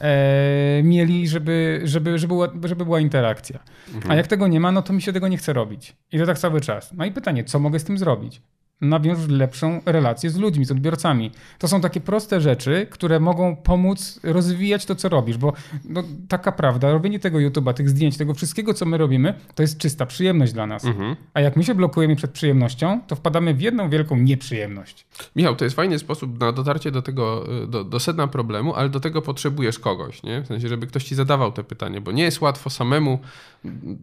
[0.00, 3.58] e, mieli, żeby, żeby, żeby, była, żeby była interakcja.
[3.94, 4.10] Mhm.
[4.10, 5.96] A jak tego nie ma, no to mi się tego nie chce robić.
[6.12, 6.92] I to tak cały czas.
[6.92, 8.42] No i pytanie, co mogę z tym zrobić?
[8.80, 11.30] Nawiąż lepszą relację z ludźmi, z odbiorcami.
[11.58, 15.52] To są takie proste rzeczy, które mogą pomóc rozwijać to, co robisz, bo
[15.84, 19.78] no, taka prawda, robienie tego YouTube'a, tych zdjęć, tego wszystkiego, co my robimy, to jest
[19.78, 20.84] czysta przyjemność dla nas.
[20.84, 21.16] Mhm.
[21.34, 25.06] A jak my się blokujemy przed przyjemnością, to wpadamy w jedną wielką nieprzyjemność.
[25.36, 29.00] Michał, to jest fajny sposób na dotarcie do tego, do, do sedna problemu, ale do
[29.00, 30.42] tego potrzebujesz kogoś, nie?
[30.42, 33.18] W sensie, żeby ktoś ci zadawał te pytanie, bo nie jest łatwo samemu,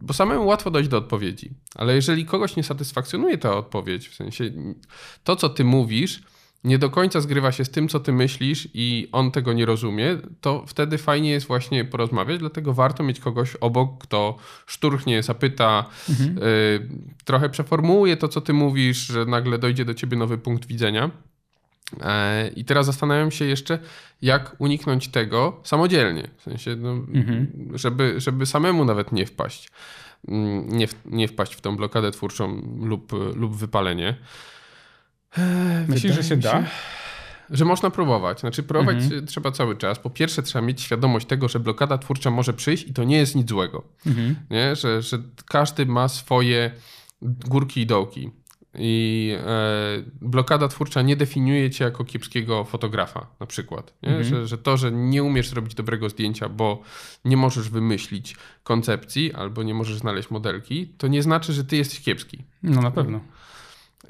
[0.02, 4.44] bo samemu łatwo dojść do odpowiedzi, ale jeżeli kogoś nie satysfakcjonuje ta odpowiedź, w sensie
[5.24, 6.22] to, co ty mówisz,
[6.64, 10.18] nie do końca zgrywa się z tym, co ty myślisz i on tego nie rozumie,
[10.40, 16.38] to wtedy fajnie jest właśnie porozmawiać, dlatego warto mieć kogoś obok, kto szturchnie, zapyta, mhm.
[16.38, 16.88] y,
[17.24, 21.10] trochę przeformułuje to, co ty mówisz, że nagle dojdzie do ciebie nowy punkt widzenia.
[22.00, 23.78] E, I teraz zastanawiam się jeszcze,
[24.22, 27.46] jak uniknąć tego samodzielnie, w sensie, no, mhm.
[27.74, 29.70] żeby, żeby samemu nawet nie wpaść,
[30.28, 34.14] mm, nie, w, nie wpaść w tą blokadę twórczą lub, lub wypalenie.
[35.88, 36.64] Myślisz, że się da?
[37.50, 38.40] Że można próbować.
[38.40, 39.26] Znaczy, próbować mhm.
[39.26, 39.98] trzeba cały czas.
[39.98, 43.34] Po pierwsze, trzeba mieć świadomość tego, że blokada twórcza może przyjść i to nie jest
[43.34, 43.84] nic złego.
[44.06, 44.36] Mhm.
[44.50, 44.76] Nie?
[44.76, 46.70] Że, że każdy ma swoje
[47.22, 48.30] górki i dołki.
[48.74, 53.94] I e, blokada twórcza nie definiuje cię jako kiepskiego fotografa, na przykład.
[54.02, 54.24] Mhm.
[54.24, 56.82] Że, że to, że nie umiesz zrobić dobrego zdjęcia, bo
[57.24, 62.00] nie możesz wymyślić koncepcji albo nie możesz znaleźć modelki, to nie znaczy, że ty jesteś
[62.00, 62.44] kiepski.
[62.62, 63.20] No na pewno.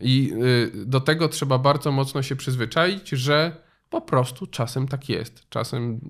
[0.00, 0.32] I
[0.76, 3.56] y, do tego trzeba bardzo mocno się przyzwyczaić, że
[3.90, 5.48] po prostu czasem tak jest.
[5.48, 6.00] Czasem,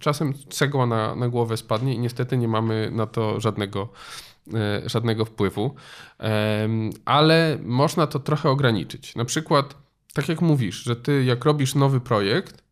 [0.00, 3.88] czasem cegła na, na głowę spadnie i niestety nie mamy na to żadnego,
[4.48, 5.74] y, żadnego wpływu.
[7.04, 9.16] Ale można to trochę ograniczyć.
[9.16, 9.74] Na przykład,
[10.14, 12.64] tak jak mówisz, że ty jak robisz nowy projekt,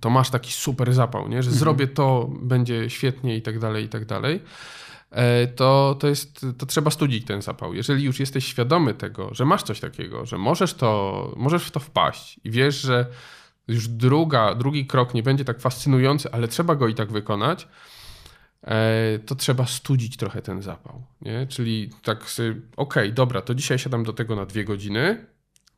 [0.00, 1.42] to masz taki super zapał, nie?
[1.42, 1.58] że mhm.
[1.58, 4.40] zrobię to, będzie świetnie i tak dalej, i tak dalej.
[5.10, 7.74] E, to, to, jest, to trzeba studzić ten zapał.
[7.74, 11.80] Jeżeli już jesteś świadomy tego, że masz coś takiego, że możesz, to, możesz w to
[11.80, 13.06] wpaść i wiesz, że
[13.68, 17.68] już druga, drugi krok nie będzie tak fascynujący, ale trzeba go i tak wykonać,
[18.62, 21.02] e, to trzeba studzić trochę ten zapał.
[21.20, 21.46] Nie?
[21.46, 25.26] Czyli tak, okej, okay, dobra, to dzisiaj siadam do tego na dwie godziny,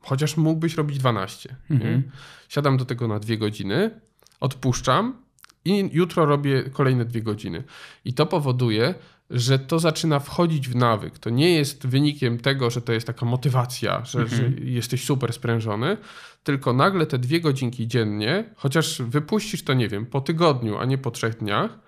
[0.01, 1.57] chociaż mógłbyś robić 12.
[1.71, 2.11] Mhm.
[2.49, 4.01] Siadam do tego na dwie godziny,
[4.40, 5.23] odpuszczam
[5.64, 7.64] i jutro robię kolejne dwie godziny.
[8.05, 8.95] I to powoduje,
[9.31, 11.19] że to zaczyna wchodzić w nawyk.
[11.19, 14.40] To nie jest wynikiem tego, że to jest taka motywacja, że, mhm.
[14.40, 15.97] że jesteś super sprężony,
[16.45, 20.99] tylko nagle te dwie godzinki dziennie, chociaż wypuścisz to, nie wiem, po tygodniu, a nie
[20.99, 21.79] po trzech dniach,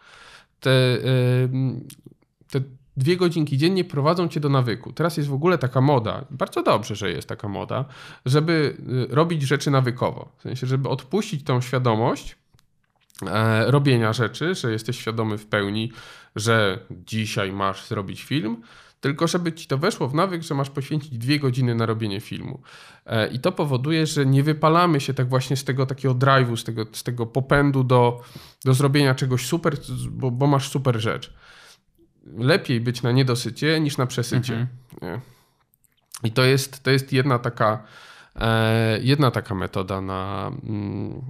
[0.61, 0.99] te,
[2.51, 2.61] te
[2.97, 4.93] dwie godzinki dziennie prowadzą cię do nawyku.
[4.93, 7.85] Teraz jest w ogóle taka moda, bardzo dobrze, że jest taka moda,
[8.27, 8.77] żeby
[9.11, 10.33] y, robić rzeczy nawykowo.
[10.39, 12.37] W sensie, żeby odpuścić tą świadomość
[13.27, 15.93] e, robienia rzeczy, że jesteś świadomy w pełni,
[16.37, 18.63] że dzisiaj masz zrobić film,
[19.01, 22.63] tylko żeby ci to weszło w nawyk, że masz poświęcić dwie godziny na robienie filmu.
[23.07, 26.65] E, I to powoduje, że nie wypalamy się tak właśnie z tego takiego drive'u, z
[26.65, 28.21] tego, z tego popędu do,
[28.65, 29.77] do zrobienia czegoś super,
[30.11, 31.33] bo, bo masz super rzecz.
[32.37, 34.67] Lepiej być na niedosycie niż na przesycie.
[35.03, 35.21] Mhm.
[36.25, 37.83] I to jest, to jest jedna taka
[38.37, 41.23] e, jedna taka metoda na mm,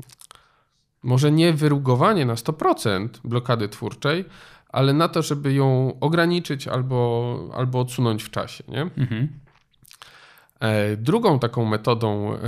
[1.02, 4.24] może nie wyrugowanie na 100% blokady twórczej,
[4.72, 8.64] ale na to, żeby ją ograniczyć albo, albo odsunąć w czasie.
[8.68, 8.82] Nie?
[8.82, 9.28] Mhm.
[10.60, 12.38] E, drugą taką metodą, e,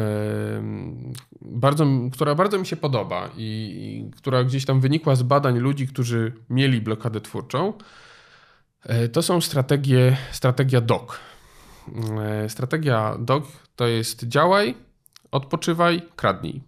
[1.40, 6.32] bardzo, która bardzo mi się podoba i, która gdzieś tam wynikła z badań ludzi, którzy
[6.50, 7.72] mieli blokadę twórczą,
[8.82, 11.20] e, to są strategie, strategia DOC.
[12.48, 13.44] Strategia DOC
[13.76, 14.74] to jest działaj,
[15.30, 16.62] odpoczywaj, kradnij.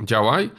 [0.00, 0.50] Działaj,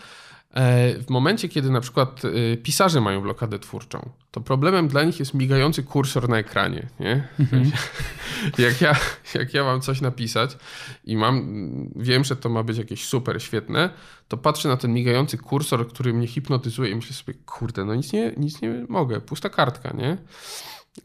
[0.99, 5.33] w momencie, kiedy na przykład e, pisarze mają blokadę twórczą, to problemem dla nich jest
[5.33, 6.87] migający kursor na ekranie.
[6.99, 7.27] Nie?
[7.39, 7.71] Mhm.
[8.57, 8.95] jak, ja,
[9.33, 10.57] jak ja mam coś napisać
[11.03, 11.65] i mam,
[11.95, 13.89] wiem, że to ma być jakieś super świetne,
[14.27, 18.13] to patrzę na ten migający kursor, który mnie hipnotyzuje i myślę sobie, kurde, no nic
[18.13, 20.17] nie, nic nie mogę, pusta kartka, nie?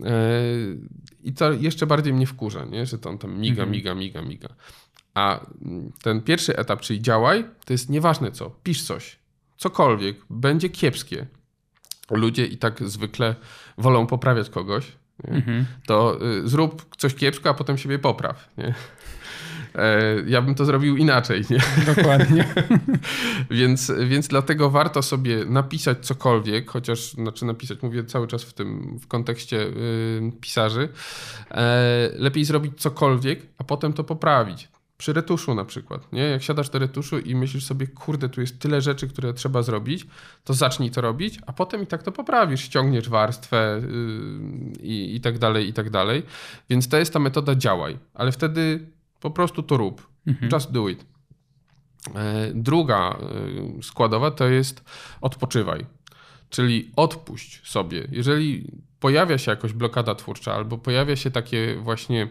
[0.05, 0.23] E,
[1.23, 2.87] I to jeszcze bardziej mnie wkurza, nie?
[2.87, 3.71] że to on tam miga, mhm.
[3.71, 4.49] miga, miga, miga.
[5.15, 5.47] A
[6.03, 9.21] ten pierwszy etap, czyli działaj, to jest nieważne co, pisz coś
[9.61, 11.27] cokolwiek będzie kiepskie,
[12.11, 13.35] ludzie i tak zwykle
[13.79, 14.92] wolą poprawiać kogoś,
[15.25, 15.66] mhm.
[15.87, 18.49] to y, zrób coś kiepsko, a potem siebie popraw.
[18.59, 18.75] Nie?
[19.75, 21.42] E, ja bym to zrobił inaczej.
[21.51, 21.59] Nie?
[21.94, 22.49] Dokładnie.
[23.51, 28.99] więc, więc dlatego warto sobie napisać cokolwiek, chociaż znaczy napisać, mówię cały czas w tym
[28.99, 30.88] w kontekście y, pisarzy.
[31.51, 34.68] E, lepiej zrobić cokolwiek, a potem to poprawić
[35.01, 36.23] przy retuszu na przykład, nie?
[36.23, 40.07] Jak siadasz do retuszu i myślisz sobie, kurde, tu jest tyle rzeczy, które trzeba zrobić,
[40.45, 45.21] to zacznij to robić, a potem i tak to poprawisz, ściągniesz warstwę yy, i, i
[45.21, 46.23] tak dalej, i tak dalej.
[46.71, 48.87] Więc to jest ta metoda działaj, ale wtedy
[49.21, 50.07] po prostu to rób.
[50.27, 50.53] Mhm.
[50.53, 51.05] Just do it.
[52.15, 53.19] E, druga
[53.79, 54.85] e, składowa to jest
[55.21, 55.87] odpoczywaj,
[56.51, 58.09] czyli odpuść sobie.
[58.13, 62.29] Jeżeli pojawia się jakoś blokada twórcza albo pojawia się takie właśnie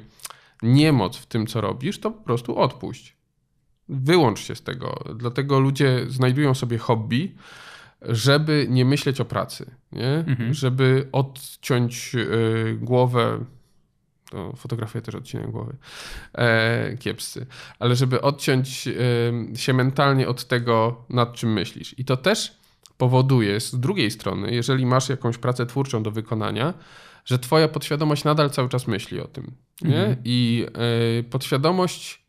[0.62, 3.16] niemoc w tym, co robisz, to po prostu odpuść.
[3.90, 5.04] Wyłącz się z tego.
[5.16, 7.36] Dlatego ludzie znajdują sobie hobby,
[8.02, 10.10] żeby nie myśleć o pracy, nie?
[10.28, 10.54] Mhm.
[10.54, 13.46] żeby odciąć y, głowę.
[14.32, 15.76] To fotografię też odcinam głowy.
[16.34, 17.46] E, kiepscy.
[17.80, 22.00] Ale żeby odciąć y, się mentalnie od tego, nad czym myślisz.
[22.00, 22.60] I to też
[22.98, 26.74] powoduje z drugiej strony, jeżeli masz jakąś pracę twórczą do wykonania,
[27.26, 29.52] że twoja podświadomość nadal cały czas myśli o tym.
[29.82, 30.00] Nie?
[30.00, 30.16] Mhm.
[30.26, 30.66] I
[31.20, 32.24] y, podświadomość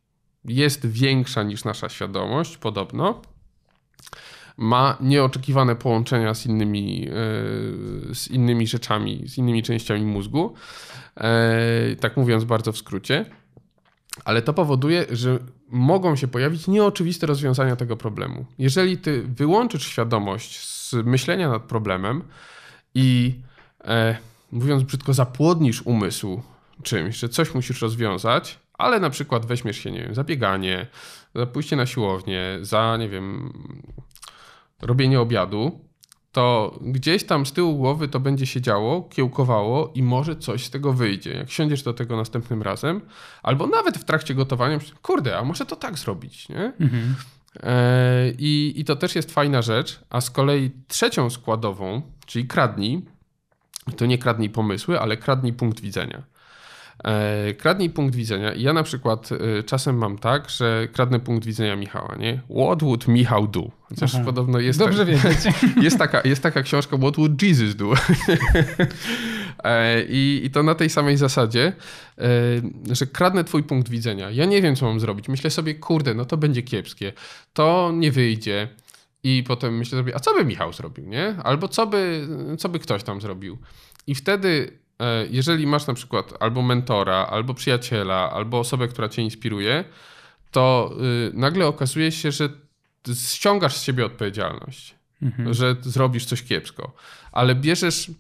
[0.45, 3.23] jest większa niż nasza świadomość, podobno.
[4.57, 10.55] Ma nieoczekiwane połączenia z innymi, y, z innymi rzeczami, z innymi częściami mózgu.
[11.93, 13.25] Y, tak mówiąc bardzo w skrócie.
[14.25, 18.45] Ale to powoduje, że mogą się pojawić nieoczywiste rozwiązania tego problemu.
[18.59, 22.23] Jeżeli ty wyłączysz świadomość z myślenia nad problemem
[22.95, 23.35] i
[23.85, 24.17] e,
[24.53, 26.43] mówiąc brzydko, zapłodnisz umysł
[26.83, 30.87] czymś, że coś musisz rozwiązać, ale na przykład weźmiesz się, nie wiem, za bieganie,
[31.35, 33.53] za pójście na siłownię, za, nie wiem,
[34.83, 35.81] robienie obiadu,
[36.33, 40.71] to gdzieś tam z tyłu głowy to będzie się działo, kiełkowało i może coś z
[40.71, 41.33] tego wyjdzie.
[41.33, 43.01] Jak siądziesz do tego następnym razem,
[43.43, 46.73] albo nawet w trakcie gotowania, kurde, a może to tak zrobić, nie?
[46.81, 47.15] Mhm.
[47.63, 50.01] E, i, I to też jest fajna rzecz.
[50.11, 53.03] A z kolei trzecią składową, czyli kradnij,
[53.97, 56.23] to nie kradnij pomysły, ale kradnij punkt widzenia.
[57.05, 58.55] E, kradnij punkt widzenia.
[58.55, 62.41] Ja na przykład e, czasem mam tak, że kradnę punkt widzenia Michała, nie?
[62.51, 63.71] What would Michał do?
[63.89, 64.25] Chociaż Aha.
[64.25, 64.79] podobno jest...
[64.79, 65.55] Dobrze tak, wiedzieć.
[65.85, 67.93] Jest taka, jest taka książka What would Jesus do?
[69.65, 71.73] E, I, I to na tej samej zasadzie,
[72.91, 74.31] że kradnę twój punkt widzenia.
[74.31, 75.29] Ja nie wiem, co mam zrobić.
[75.29, 77.13] Myślę sobie, kurde, no to będzie kiepskie.
[77.53, 78.69] To nie wyjdzie
[79.23, 81.37] I potem myślę sobie, a co by Michał zrobił, nie?
[81.45, 82.29] Albo co by,
[82.59, 83.59] co by ktoś tam zrobił.
[84.07, 89.23] I wtedy, e, jeżeli masz na przykład albo mentora, albo przyjaciela, albo osobę, która cię
[89.23, 89.85] inspiruje,
[90.51, 90.93] to
[91.29, 92.49] y, nagle okazuje się, że
[93.15, 95.55] ściągasz z siebie odpowiedzialność, mhm.
[95.55, 96.93] że zrobisz coś kiepsko,
[97.33, 98.11] ale bierzesz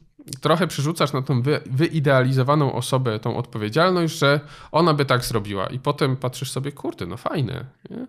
[0.41, 4.41] trochę przerzucasz na tą wy, wyidealizowaną osobę tą odpowiedzialność, że
[4.73, 5.67] ona by tak zrobiła.
[5.67, 7.65] I potem patrzysz sobie, kurde, no fajne.
[7.91, 8.07] Nie?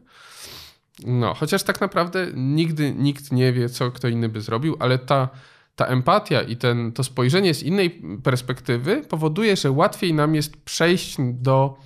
[1.06, 5.30] No, chociaż tak naprawdę nigdy nikt nie wie, co kto inny by zrobił, ale ta,
[5.76, 11.16] ta empatia i ten, to spojrzenie z innej perspektywy powoduje, że łatwiej nam jest przejść
[11.20, 11.78] do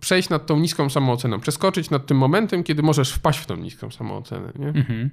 [0.00, 3.90] przejść nad tą niską samooceną, przeskoczyć nad tym momentem, kiedy możesz wpaść w tą niską
[3.90, 4.52] samoocenę.
[4.58, 4.68] Nie?
[4.68, 5.10] Mhm.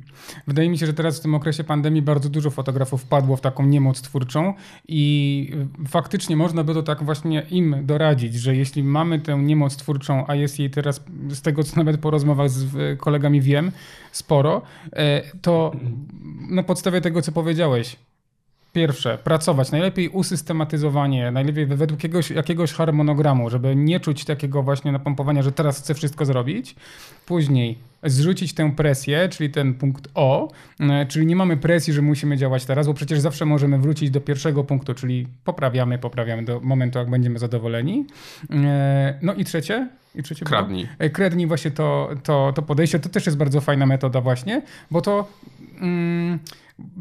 [0.47, 3.65] Wydaje mi się, że teraz w tym okresie pandemii bardzo dużo fotografów wpadło w taką
[3.65, 4.53] niemoc twórczą
[4.88, 5.51] i
[5.88, 10.35] faktycznie można by to tak właśnie im doradzić, że jeśli mamy tę niemoc twórczą, a
[10.35, 13.71] jest jej teraz, z tego co nawet po rozmowach z kolegami wiem,
[14.11, 14.61] sporo,
[14.93, 15.71] e, to
[16.49, 17.97] na podstawie tego, co powiedziałeś,
[18.75, 25.43] Pierwsze, pracować, najlepiej usystematyzowanie, najlepiej według jakiegoś, jakiegoś harmonogramu, żeby nie czuć takiego właśnie napompowania,
[25.43, 26.75] że teraz chcę wszystko zrobić.
[27.25, 32.38] Później zrzucić tę presję, czyli ten punkt O, e, czyli nie mamy presji, że musimy
[32.38, 36.99] działać teraz, bo przecież zawsze możemy wrócić do pierwszego punktu, czyli poprawiamy, poprawiamy do momentu,
[36.99, 38.05] jak będziemy zadowoleni.
[38.51, 40.83] E, no i trzecie, i trzecie kradnij.
[40.83, 40.95] Było?
[40.99, 42.99] E, kradnij właśnie to, to, to podejście.
[42.99, 44.61] To też jest bardzo fajna metoda właśnie,
[44.91, 45.27] bo to...
[45.81, 46.39] Mm,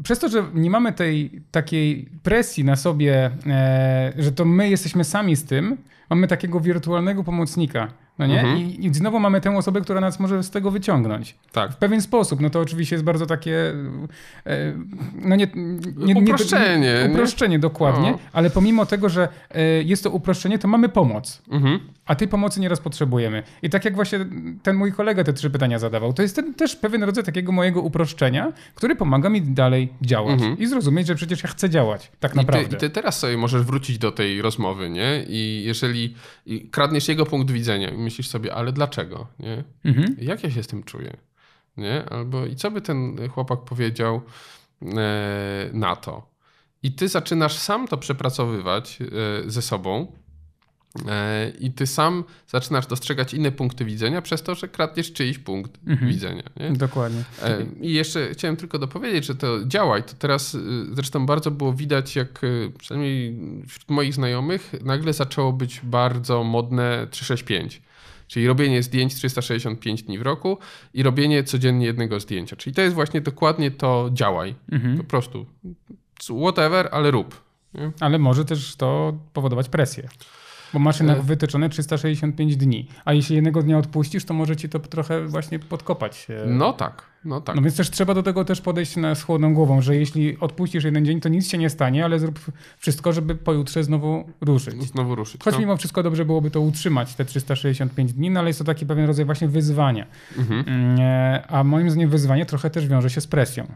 [0.03, 5.03] przez to, że nie mamy tej takiej presji na sobie, e, że to my jesteśmy
[5.03, 5.77] sami z tym,
[6.09, 7.87] mamy takiego wirtualnego pomocnika.
[8.19, 8.39] No nie?
[8.39, 8.57] Mhm.
[8.57, 11.35] I, I, znowu mamy tę osobę, która nas może z tego wyciągnąć.
[11.51, 11.71] Tak.
[11.71, 12.41] W pewien sposób.
[12.41, 13.73] No to oczywiście jest bardzo takie.
[14.45, 14.73] E,
[15.21, 15.47] no nie,
[15.97, 16.79] nie, uproszczenie.
[16.79, 18.11] Nie, uproszczenie, dokładnie.
[18.11, 18.19] No.
[18.33, 21.41] Ale pomimo tego, że e, jest to uproszczenie, to mamy pomoc.
[21.51, 21.79] Mhm.
[22.05, 23.43] A tej pomocy nieraz potrzebujemy.
[23.61, 24.25] I tak jak właśnie
[24.63, 27.81] ten mój kolega te trzy pytania zadawał, to jest ten, też pewien rodzaj takiego mojego
[27.81, 30.57] uproszczenia, który pomaga mi dalej działać mhm.
[30.57, 32.11] i zrozumieć, że przecież ja chcę działać.
[32.19, 32.67] Tak naprawdę.
[32.67, 35.25] I ty, I ty, teraz sobie możesz wrócić do tej rozmowy, nie?
[35.27, 36.15] I jeżeli
[36.45, 39.27] i kradniesz jego punkt widzenia myślisz sobie, ale dlaczego?
[39.39, 39.63] Nie?
[39.85, 40.15] Mhm.
[40.21, 41.17] Jak ja się z tym czuję?
[41.77, 42.09] Nie?
[42.09, 44.21] Albo i co by ten chłopak powiedział
[44.81, 46.35] e, na to?
[46.83, 49.05] I ty zaczynasz sam to przepracowywać e,
[49.49, 50.07] ze sobą
[51.59, 56.11] I ty sam zaczynasz dostrzegać inne punkty widzenia przez to, że kradniesz czyjś punkt mhm.
[56.11, 56.43] widzenia.
[56.57, 56.71] Nie?
[56.71, 57.23] Dokładnie.
[57.43, 60.59] E, I jeszcze chciałem tylko dopowiedzieć, że to działa i to teraz y,
[60.91, 67.07] zresztą bardzo było widać, jak y, przynajmniej wśród moich znajomych nagle zaczęło być bardzo modne
[67.11, 67.81] 365.
[68.27, 70.57] Czyli robienie zdjęć 365 dni w roku
[70.93, 72.55] i robienie codziennie jednego zdjęcia.
[72.55, 74.55] Czyli to jest właśnie dokładnie to działaj.
[74.71, 74.97] Mhm.
[74.97, 75.45] Po prostu
[76.41, 77.41] whatever, ale rób.
[77.73, 77.91] Nie?
[77.99, 80.09] Ale może też to powodować presję.
[80.73, 82.87] Bo masz jednak wytyczone 365 dni.
[83.05, 86.27] A jeśli jednego dnia odpuścisz, to może ci to trochę właśnie podkopać.
[86.47, 87.55] No tak, no tak.
[87.55, 90.83] No więc też trzeba do tego też podejść na, z chłodną głową, że jeśli odpuścisz
[90.83, 92.39] jeden dzień, to nic się nie stanie, ale zrób
[92.77, 94.83] wszystko, żeby pojutrze znowu ruszyć.
[94.83, 95.43] Znowu ruszyć.
[95.43, 95.59] Choć no.
[95.59, 99.05] mimo wszystko dobrze byłoby to utrzymać, te 365 dni, no ale jest to taki pewien
[99.05, 100.05] rodzaj właśnie wyzwania.
[100.37, 100.63] Mhm.
[100.67, 103.67] Mm, e, a moim zdaniem wyzwanie trochę też wiąże się z presją.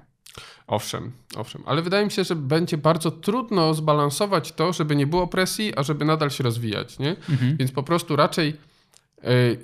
[0.70, 5.28] Owszem, owszem, ale wydaje mi się, że będzie bardzo trudno zbalansować to, żeby nie było
[5.28, 7.10] presji, a żeby nadal się rozwijać, nie?
[7.10, 7.58] Mhm.
[7.58, 8.58] Więc po prostu raczej
[9.24, 9.60] y,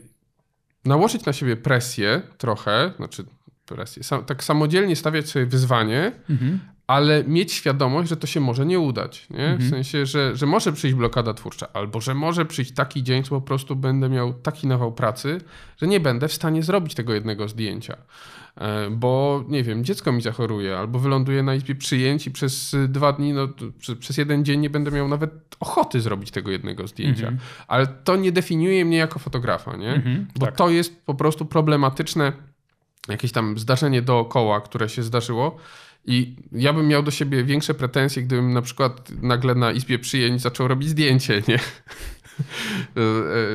[0.86, 3.26] nałożyć na siebie presję trochę, znaczy
[3.65, 6.60] presję, sam, tak samodzielnie stawiać sobie wyzwanie, mhm.
[6.88, 9.45] Ale mieć świadomość, że to się może nie udać, nie?
[9.45, 9.60] Mhm.
[9.60, 13.30] W sensie, że, że może przyjść blokada twórcza, albo że może przyjść taki dzień, co
[13.30, 15.41] po prostu będę miał taki nawał pracy,
[15.78, 17.98] że nie będę w stanie zrobić tego jednego zdjęcia.
[18.58, 23.13] E, bo nie wiem, dziecko mi zachoruje, albo wyląduje na izbie przyjęć i przez dwa
[23.13, 23.48] dni, no,
[24.00, 27.28] przez jeden dzień nie będę miał nawet ochoty zrobić tego jednego zdjęcia.
[27.28, 27.38] Mhm.
[27.67, 29.93] Ale to nie definiuje mnie jako fotografa, nie?
[29.93, 30.56] Mhm, bo tak.
[30.56, 32.34] to jest po prostu problematyczne
[33.08, 35.58] jakieś tam zdarzenie dookoła, które się zdarzyło.
[36.08, 40.41] I ja bym miał do siebie większe pretensje, gdybym na przykład nagle na izbie przyjęć
[40.41, 41.56] zaczął robić zdjęcie, nie?
[41.56, 43.02] E,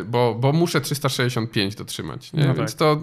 [0.00, 2.32] e, bo, bo muszę 365 dotrzymać.
[2.32, 2.46] Nie?
[2.46, 2.78] No Więc tak.
[2.78, 3.00] to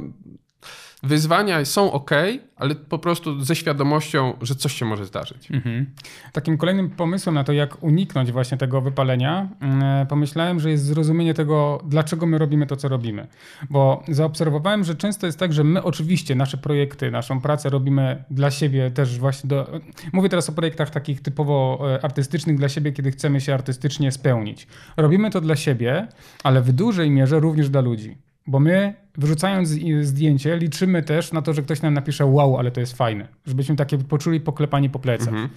[1.03, 2.11] wyzwania są ok,
[2.55, 5.51] ale po prostu ze świadomością, że coś się może zdarzyć.
[5.51, 5.85] Mhm.
[6.33, 11.33] Takim kolejnym pomysłem na to, jak uniknąć właśnie tego wypalenia, mm, pomyślałem, że jest zrozumienie
[11.33, 13.27] tego, dlaczego my robimy to, co robimy.
[13.69, 18.51] Bo zaobserwowałem, że często jest tak, że my oczywiście nasze projekty, naszą pracę robimy dla
[18.51, 19.79] siebie też właśnie do...
[20.13, 24.67] Mówię teraz o projektach takich typowo e, artystycznych dla siebie, kiedy chcemy się artystycznie spełnić.
[24.97, 26.07] Robimy to dla siebie,
[26.43, 28.17] ale w dużej mierze również dla ludzi.
[28.47, 29.69] Bo my, wyrzucając
[30.01, 33.27] zdjęcie, liczymy też na to, że ktoś nam napisze wow, ale to jest fajne.
[33.45, 35.27] Żebyśmy takie poczuli poklepanie po plecach.
[35.27, 35.49] Mhm.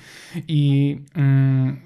[0.48, 1.76] I mm,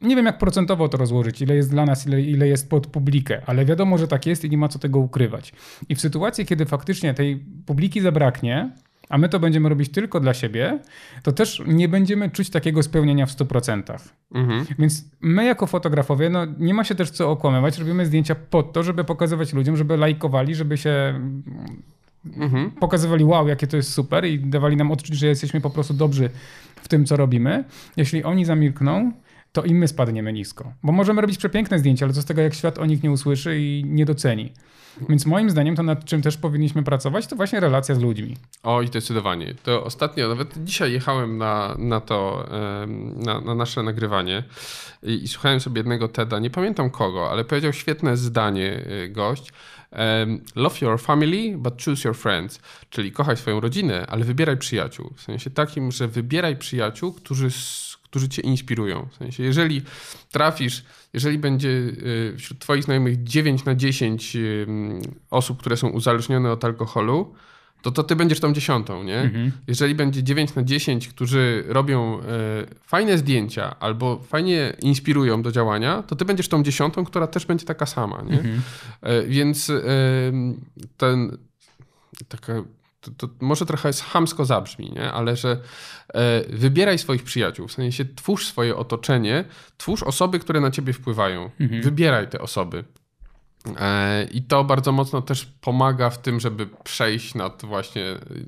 [0.00, 3.42] nie wiem, jak procentowo to rozłożyć, ile jest dla nas, ile, ile jest pod publikę,
[3.46, 5.52] ale wiadomo, że tak jest i nie ma co tego ukrywać.
[5.88, 8.70] I w sytuacji, kiedy faktycznie tej publiki zabraknie,
[9.12, 10.78] a my to będziemy robić tylko dla siebie,
[11.22, 13.98] to też nie będziemy czuć takiego spełnienia w 100%.
[14.34, 14.66] Mhm.
[14.78, 18.82] Więc my jako fotografowie, no nie ma się też co okłamywać, robimy zdjęcia po to,
[18.82, 21.20] żeby pokazywać ludziom, żeby lajkowali, żeby się
[22.36, 22.70] mhm.
[22.70, 26.30] pokazywali wow, jakie to jest super i dawali nam odczuć, że jesteśmy po prostu dobrzy
[26.76, 27.64] w tym, co robimy.
[27.96, 29.12] Jeśli oni zamilkną,
[29.52, 30.72] to i my spadniemy nisko.
[30.82, 33.60] Bo możemy robić przepiękne zdjęcia, ale co z tego, jak świat o nich nie usłyszy
[33.60, 34.52] i nie doceni.
[35.08, 38.36] Więc moim zdaniem to, nad czym też powinniśmy pracować, to właśnie relacja z ludźmi.
[38.62, 39.54] O, i zdecydowanie.
[39.62, 42.48] To ostatnio, nawet dzisiaj jechałem na, na to,
[43.16, 44.44] na, na nasze nagrywanie
[45.02, 49.52] i, i, słuchałem sobie jednego TEDa, nie pamiętam kogo, ale powiedział świetne zdanie y, gość.
[50.56, 52.60] Love your family, but choose your friends.
[52.90, 55.12] Czyli kochaj swoją rodzinę, ale wybieraj przyjaciół.
[55.16, 57.50] W sensie takim, że wybieraj przyjaciół, którzy
[58.12, 59.08] którzy cię inspirują.
[59.12, 59.82] W sensie, jeżeli
[60.30, 64.66] trafisz, jeżeli będzie y, wśród twoich znajomych 9 na 10 y,
[65.30, 67.34] osób, które są uzależnione od alkoholu,
[67.82, 69.18] to, to ty będziesz tą dziesiątą, nie?
[69.18, 69.52] Mhm.
[69.66, 72.22] Jeżeli będzie 9 na 10, którzy robią e,
[72.82, 77.66] fajne zdjęcia albo fajnie inspirują do działania, to ty będziesz tą dziesiątą, która też będzie
[77.66, 78.38] taka sama, nie?
[78.38, 78.62] Mhm.
[79.00, 79.82] E, więc e,
[80.96, 81.36] ten
[82.28, 82.62] taka
[83.02, 85.12] to, to, może trochę hamsko zabrzmi, nie?
[85.12, 85.60] ale że
[86.14, 89.44] e, wybieraj swoich przyjaciół, w sensie twórz swoje otoczenie,
[89.76, 91.50] twórz osoby, które na ciebie wpływają.
[91.60, 91.82] Mhm.
[91.82, 92.84] Wybieraj te osoby.
[93.80, 98.04] E, I to bardzo mocno też pomaga w tym, żeby przejść nad właśnie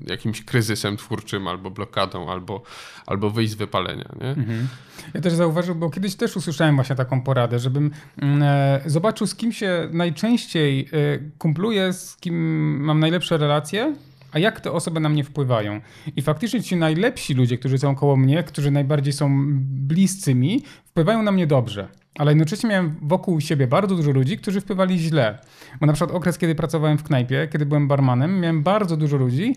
[0.07, 2.63] jakimś kryzysem twórczym, albo blokadą, albo,
[3.07, 4.09] albo wyjść z wypalenia.
[4.21, 4.29] Nie?
[4.29, 4.69] Mhm.
[5.15, 7.91] Ja też zauważyłem, bo kiedyś też usłyszałem właśnie taką poradę, żebym
[8.23, 12.35] mm, e, zobaczył, z kim się najczęściej e, kumpluję, z kim
[12.81, 13.95] mam najlepsze relacje
[14.35, 15.81] a jak te osoby na mnie wpływają.
[16.17, 21.23] I faktycznie ci najlepsi ludzie, którzy są koło mnie, którzy najbardziej są bliscy mi, wpływają
[21.23, 21.89] na mnie dobrze.
[22.19, 25.39] Ale jednocześnie miałem wokół siebie bardzo dużo ludzi, którzy wpływali źle.
[25.81, 29.57] Bo na przykład okres, kiedy pracowałem w knajpie, kiedy byłem barmanem, miałem bardzo dużo ludzi,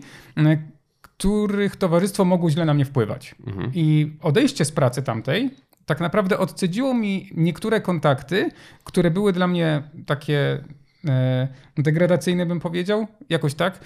[1.02, 3.36] których towarzystwo mogło źle na mnie wpływać.
[3.48, 3.72] Mhm.
[3.74, 5.50] I odejście z pracy tamtej
[5.86, 8.50] tak naprawdę odcedziło mi niektóre kontakty,
[8.84, 10.64] które były dla mnie takie
[11.78, 13.80] degradacyjny, bym powiedział, jakoś tak.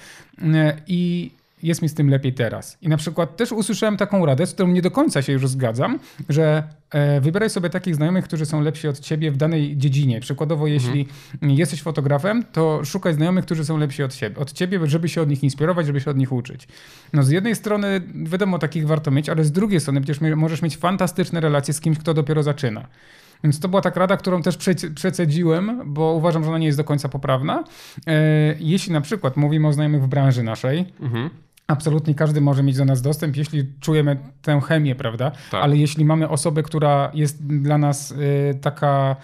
[0.43, 1.31] E, I
[1.63, 2.77] jest mi z tym lepiej teraz.
[2.81, 5.99] I na przykład też usłyszałem taką radę, z którą nie do końca się już zgadzam,
[6.29, 10.19] że e, wybieraj sobie takich znajomych, którzy są lepsi od ciebie w danej dziedzinie.
[10.19, 10.73] Przykładowo, mhm.
[10.83, 11.07] jeśli
[11.57, 15.29] jesteś fotografem, to szukaj znajomych, którzy są lepsi od, siebie, od ciebie, żeby się od
[15.29, 16.67] nich inspirować, żeby się od nich uczyć.
[17.13, 20.77] No z jednej strony, wiadomo, takich warto mieć, ale z drugiej strony przecież możesz mieć
[20.77, 22.87] fantastyczne relacje z kimś, kto dopiero zaczyna.
[23.43, 24.57] Więc to była taka rada, którą też
[24.95, 27.63] przecedziłem, bo uważam, że ona nie jest do końca poprawna.
[28.07, 28.13] E,
[28.59, 31.29] jeśli na przykład mówimy o znajomych w branży naszej, mhm.
[31.67, 35.31] Absolutnie każdy może mieć do nas dostęp, jeśli czujemy tę chemię, prawda?
[35.51, 35.63] Tak.
[35.63, 38.15] Ale jeśli mamy osobę, która jest dla nas y,
[38.61, 39.15] taka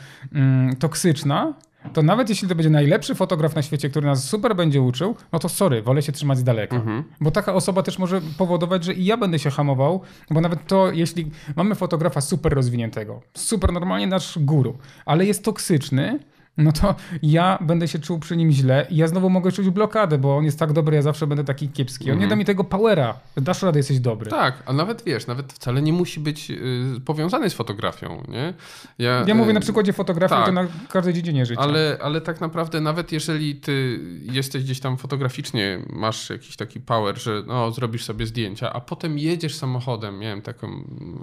[0.71, 1.53] y, toksyczna,
[1.93, 5.39] to nawet jeśli to będzie najlepszy fotograf na świecie, który nas super będzie uczył, no
[5.39, 6.75] to sorry, wolę się trzymać z daleka.
[6.75, 7.03] Mhm.
[7.21, 10.91] Bo taka osoba też może powodować, że i ja będę się hamował, bo nawet to,
[10.91, 16.19] jeśli mamy fotografa super rozwiniętego, super normalnie nasz guru, ale jest toksyczny,
[16.57, 20.17] no to ja będę się czuł przy nim źle i ja znowu mogę czuć blokadę,
[20.17, 22.05] bo on jest tak dobry, ja zawsze będę taki kiepski.
[22.05, 22.19] On mm.
[22.19, 22.29] nie mhm.
[22.29, 23.19] da mi tego powera.
[23.35, 24.29] Dasz radę, jesteś dobry.
[24.29, 28.53] Tak, a nawet wiesz, nawet wcale nie musi być y, powiązany z fotografią, nie?
[28.97, 31.61] Ja, ja mówię y, na przykładzie fotografii, tak, to na każdej dziedzinie życia.
[31.61, 37.19] Ale, ale tak naprawdę nawet jeżeli ty jesteś gdzieś tam fotograficznie, masz jakiś taki power,
[37.19, 40.67] że no, zrobisz sobie zdjęcia, a potem jedziesz samochodem, miałem taką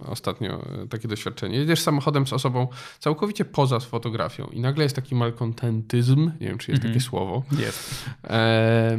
[0.07, 2.69] ostatnio takie doświadczenie, jedziesz samochodem z osobą
[2.99, 7.01] całkowicie poza fotografią i nagle jest taki malkontentyzm, nie wiem czy jest takie mhm.
[7.01, 8.05] słowo, jest.
[8.25, 8.99] E,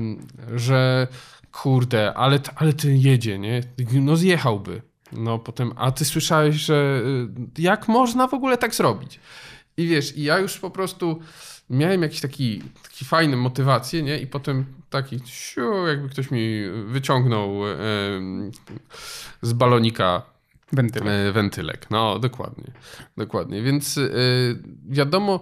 [0.56, 1.08] że
[1.52, 3.62] kurde, ale, ale ten jedzie, nie?
[3.94, 4.82] No zjechałby.
[5.12, 7.02] No potem, a ty słyszałeś, że
[7.58, 9.20] y, jak można w ogóle tak zrobić?
[9.78, 11.20] I wiesz, i ja już po prostu
[11.70, 14.20] miałem jakiś taki, taki fajny motywację, nie?
[14.20, 17.76] I potem taki, siu, jakby ktoś mi wyciągnął e,
[19.42, 20.36] z balonika
[20.72, 21.08] Wentylek.
[21.08, 21.88] E, wentylek.
[21.92, 22.72] No, dokładnie.
[23.18, 23.62] Dokładnie.
[23.62, 24.02] Więc e,
[24.90, 25.40] wiadomo,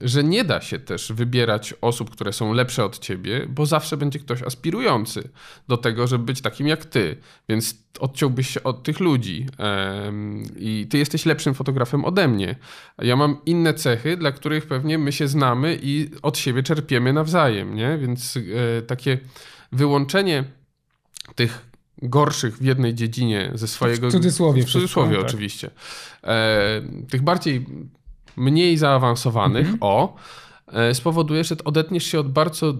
[0.00, 4.18] że nie da się też wybierać osób, które są lepsze od ciebie, bo zawsze będzie
[4.18, 5.28] ktoś aspirujący
[5.68, 7.16] do tego, żeby być takim jak ty.
[7.48, 9.46] Więc odciąłbyś się od tych ludzi
[10.56, 12.56] i ty jesteś lepszym fotografem ode mnie.
[12.98, 17.74] Ja mam inne cechy, dla których pewnie my się znamy i od siebie czerpiemy nawzajem,
[17.74, 17.98] nie?
[17.98, 19.18] Więc e, takie
[19.72, 20.44] wyłączenie
[21.34, 21.66] tych
[22.02, 24.08] gorszych w jednej dziedzinie ze swojego...
[24.08, 24.62] W cudzysłowie.
[24.62, 25.26] W cudzysłowie tak.
[25.26, 25.70] oczywiście.
[26.24, 27.66] E, tych bardziej
[28.36, 29.78] mniej zaawansowanych, mhm.
[29.80, 30.16] o,
[30.66, 32.74] e, spowoduje, że odetniesz się od bardzo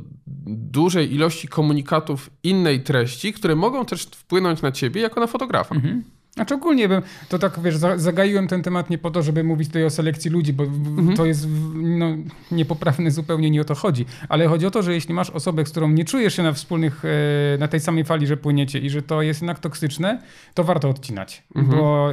[0.46, 5.74] dużej ilości komunikatów innej treści, które mogą też wpłynąć na ciebie jako na fotografa.
[5.74, 6.04] Mhm.
[6.34, 9.84] Znaczy ogólnie bym, to tak wiesz, zagaiłem ten temat nie po to, żeby mówić tutaj
[9.84, 11.16] o selekcji ludzi, bo mhm.
[11.16, 12.06] to jest no,
[12.50, 14.06] niepoprawne zupełnie, nie o to chodzi.
[14.28, 17.02] Ale chodzi o to, że jeśli masz osobę, z którą nie czujesz się na wspólnych,
[17.04, 20.22] e, na tej samej fali, że płyniecie i że to jest jednak toksyczne,
[20.54, 21.42] to warto odcinać.
[21.54, 21.78] Mhm.
[21.78, 22.10] Bo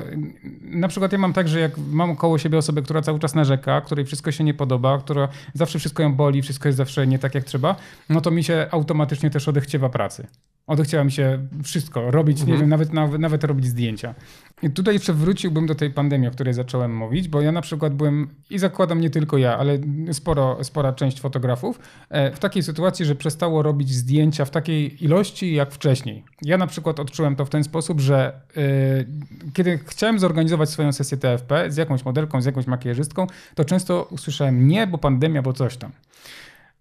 [0.61, 3.81] na przykład ja mam tak, że jak mam koło siebie osobę, która cały czas narzeka,
[3.81, 7.35] której wszystko się nie podoba, która zawsze wszystko ją boli, wszystko jest zawsze nie tak
[7.35, 7.75] jak trzeba,
[8.09, 10.27] no to mi się automatycznie też odechciewa pracy.
[10.67, 12.55] Odechciała mi się wszystko robić, mhm.
[12.55, 14.15] nie wiem, nawet, nawet, nawet robić zdjęcia.
[14.63, 17.93] I tutaj jeszcze wróciłbym do tej pandemii, o której zacząłem mówić, bo ja na przykład
[17.93, 19.79] byłem, i zakładam nie tylko ja, ale
[20.11, 25.53] sporo, spora część fotografów, e, w takiej sytuacji, że przestało robić zdjęcia w takiej ilości
[25.53, 26.23] jak wcześniej.
[26.41, 28.63] Ja na przykład odczułem to w ten sposób, że yy,
[29.53, 34.67] kiedy chciałem zorganizować swoją sesję TFP z jakąś modelką, z jakąś makijażystką, to często usłyszałem
[34.67, 35.91] nie, bo pandemia, bo coś tam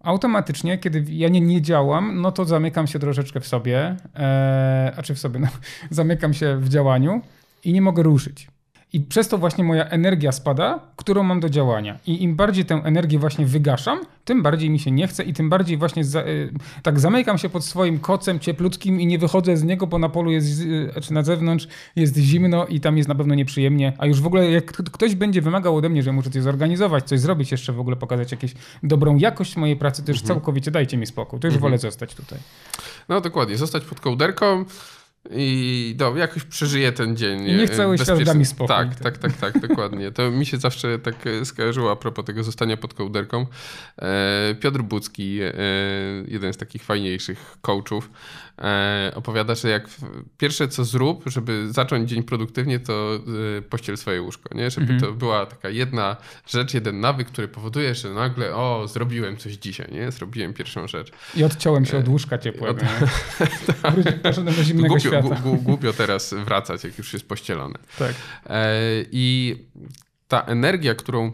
[0.00, 5.02] automatycznie, kiedy ja nie, nie działam, no to zamykam się troszeczkę w sobie, e, a
[5.02, 5.48] czy w sobie, no,
[5.90, 7.20] zamykam się w działaniu
[7.64, 8.48] i nie mogę ruszyć.
[8.92, 11.98] I przez to właśnie moja energia spada, którą mam do działania.
[12.06, 15.50] I im bardziej tę energię właśnie wygaszam, tym bardziej mi się nie chce i tym
[15.50, 19.62] bardziej właśnie za, y, tak zamykam się pod swoim kocem cieplutkim i nie wychodzę z
[19.62, 23.14] niego, bo na polu jest, y, czy na zewnątrz jest zimno i tam jest na
[23.14, 23.92] pewno nieprzyjemnie.
[23.98, 27.20] A już w ogóle jak ktoś będzie wymagał ode mnie, że muszę coś zorganizować, coś
[27.20, 30.36] zrobić, jeszcze w ogóle pokazać jakąś dobrą jakość mojej pracy, to już mhm.
[30.36, 31.40] całkowicie dajcie mi spokój.
[31.40, 31.70] To już mhm.
[31.70, 32.38] wolę zostać tutaj.
[33.08, 34.64] No dokładnie, zostać pod kołderką
[35.30, 37.48] i do, jakoś przeżyję ten dzień.
[37.48, 38.76] I niech cały świat da mi spokój.
[38.76, 40.12] Tak, tak, tak, tak, dokładnie.
[40.12, 41.14] To mi się zawsze tak
[41.44, 43.46] skojarzyło a propos tego zostania pod kołderką.
[43.98, 45.52] E, Piotr Bucki, e,
[46.26, 48.10] jeden z takich fajniejszych coachów,
[48.60, 49.88] E, opowiada, że jak
[50.38, 53.20] pierwsze co zrób, żeby zacząć dzień produktywnie, to
[53.58, 54.70] e, pościel swoje łóżko, nie?
[54.70, 55.00] Żeby mhm.
[55.00, 56.16] to była taka jedna
[56.46, 60.10] rzecz, jeden nawyk, który powoduje, że nagle o, zrobiłem coś dzisiaj, nie?
[60.10, 61.12] Zrobiłem pierwszą rzecz.
[61.36, 62.82] I odciąłem się od e, łóżka ciepłego.
[63.82, 63.94] Od...
[64.22, 65.62] Poszedłem do zimnego głupio.
[65.62, 67.78] Głupio teraz wracać, jak już jest pościelone.
[67.98, 68.14] Tak.
[69.12, 69.56] I
[70.28, 71.32] ta energia, którą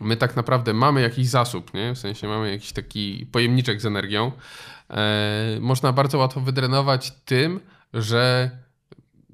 [0.00, 1.94] my tak naprawdę mamy jakiś zasób, nie?
[1.94, 4.32] W sensie mamy jakiś taki pojemniczek z energią,
[4.92, 7.60] E, można bardzo łatwo wydrenować tym,
[7.94, 8.50] że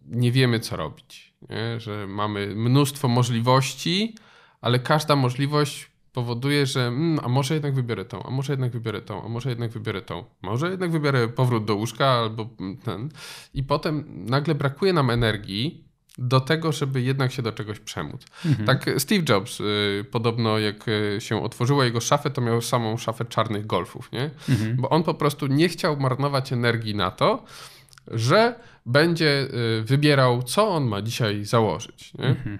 [0.06, 1.34] nie wiemy, co robić.
[1.50, 1.80] Nie?
[1.80, 4.14] Że mamy mnóstwo możliwości,
[4.60, 9.02] ale każda możliwość powoduje, że mm, a może jednak wybiorę tą, a może jednak wybiorę
[9.02, 12.48] tą, a może jednak wybiorę tą, może jednak wybiorę powrót do łóżka albo
[12.84, 13.08] ten.
[13.54, 15.88] I potem nagle brakuje nam energii
[16.18, 18.24] do tego, żeby jednak się do czegoś przemóc.
[18.46, 18.66] Mhm.
[18.66, 23.24] Tak Steve Jobs y, podobno jak y, się otworzyła jego szafę, to miał samą szafę
[23.24, 24.30] czarnych golfów, nie?
[24.48, 24.76] Mhm.
[24.76, 27.44] Bo on po prostu nie chciał marnować energii na to,
[28.06, 28.54] że
[28.86, 29.48] będzie
[29.80, 32.14] y, wybierał, co on ma dzisiaj założyć.
[32.14, 32.26] Nie?
[32.26, 32.58] Mhm.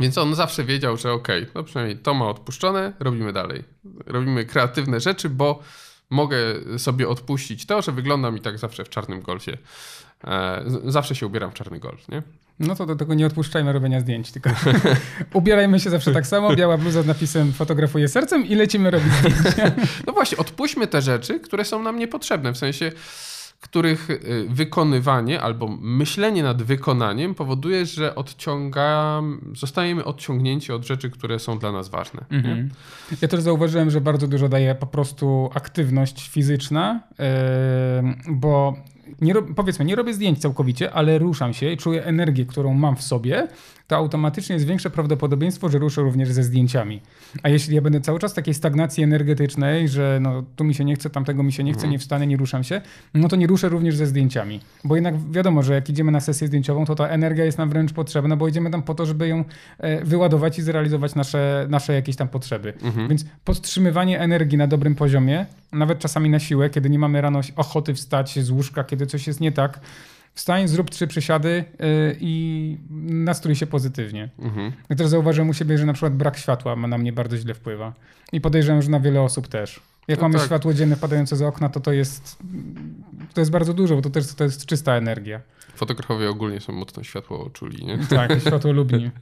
[0.00, 3.62] Więc on zawsze wiedział, że okej, okay, no przynajmniej to ma odpuszczone, robimy dalej.
[4.06, 5.62] Robimy kreatywne rzeczy, bo
[6.10, 6.38] mogę
[6.78, 9.58] sobie odpuścić to, że wygląda mi tak zawsze w czarnym golfie.
[10.24, 12.22] E, zawsze się ubieram w czarny golf, nie?
[12.58, 14.50] No to do tego nie odpuszczajmy robienia zdjęć, tylko
[15.32, 19.72] ubierajmy się zawsze tak samo, biała bluza z napisem fotografuję sercem i lecimy robić zdjęcia.
[20.06, 22.92] No właśnie, odpuśćmy te rzeczy, które są nam niepotrzebne, w sensie
[23.64, 31.38] których y, wykonywanie albo myślenie nad wykonaniem powoduje, że odciągam, zostajemy odciągnięci od rzeczy, które
[31.38, 32.24] są dla nas ważne.
[32.30, 32.70] Mhm.
[33.22, 37.00] Ja też zauważyłem, że bardzo dużo daje po prostu aktywność fizyczna,
[38.28, 38.76] bo
[39.20, 43.02] nie, powiedzmy, nie robię zdjęć całkowicie, ale ruszam się i czuję energię, którą mam w
[43.02, 43.48] sobie,
[43.88, 47.00] to automatycznie jest większe prawdopodobieństwo, że ruszę również ze zdjęciami.
[47.42, 50.84] A jeśli ja będę cały czas w takiej stagnacji energetycznej, że no, tu mi się
[50.84, 51.92] nie chce, tamtego mi się nie chce, mhm.
[51.92, 52.80] nie wstanę, nie ruszam się,
[53.14, 54.60] no to nie ruszę również ze zdjęciami.
[54.84, 57.92] Bo jednak wiadomo, że jak idziemy na sesję zdjęciową, to ta energia jest nam wręcz
[57.92, 59.44] potrzebna, bo idziemy tam po to, żeby ją
[59.78, 62.72] e, wyładować i zrealizować nasze, nasze jakieś tam potrzeby.
[62.82, 63.08] Mhm.
[63.08, 67.94] Więc podtrzymywanie energii na dobrym poziomie, nawet czasami na siłę, kiedy nie mamy rano ochoty
[67.94, 69.80] wstać z łóżka, kiedy coś jest nie tak,
[70.34, 74.28] wstań, zrób trzy przysiady yy, i nastrój się pozytywnie.
[74.38, 74.72] Mhm.
[74.88, 77.92] Ja też zauważyłem u siebie, że na przykład brak światła na mnie bardzo źle wpływa.
[78.32, 79.80] I podejrzewam, że na wiele osób też.
[80.08, 80.46] Jak no mamy tak.
[80.46, 82.38] światło dzienne wpadające z okna, to to jest,
[83.34, 85.40] to jest bardzo dużo, bo to też to jest czysta energia.
[85.74, 87.98] Fotografowie ogólnie są mocno światło czuli, nie?
[87.98, 89.10] Tak, światło lubni.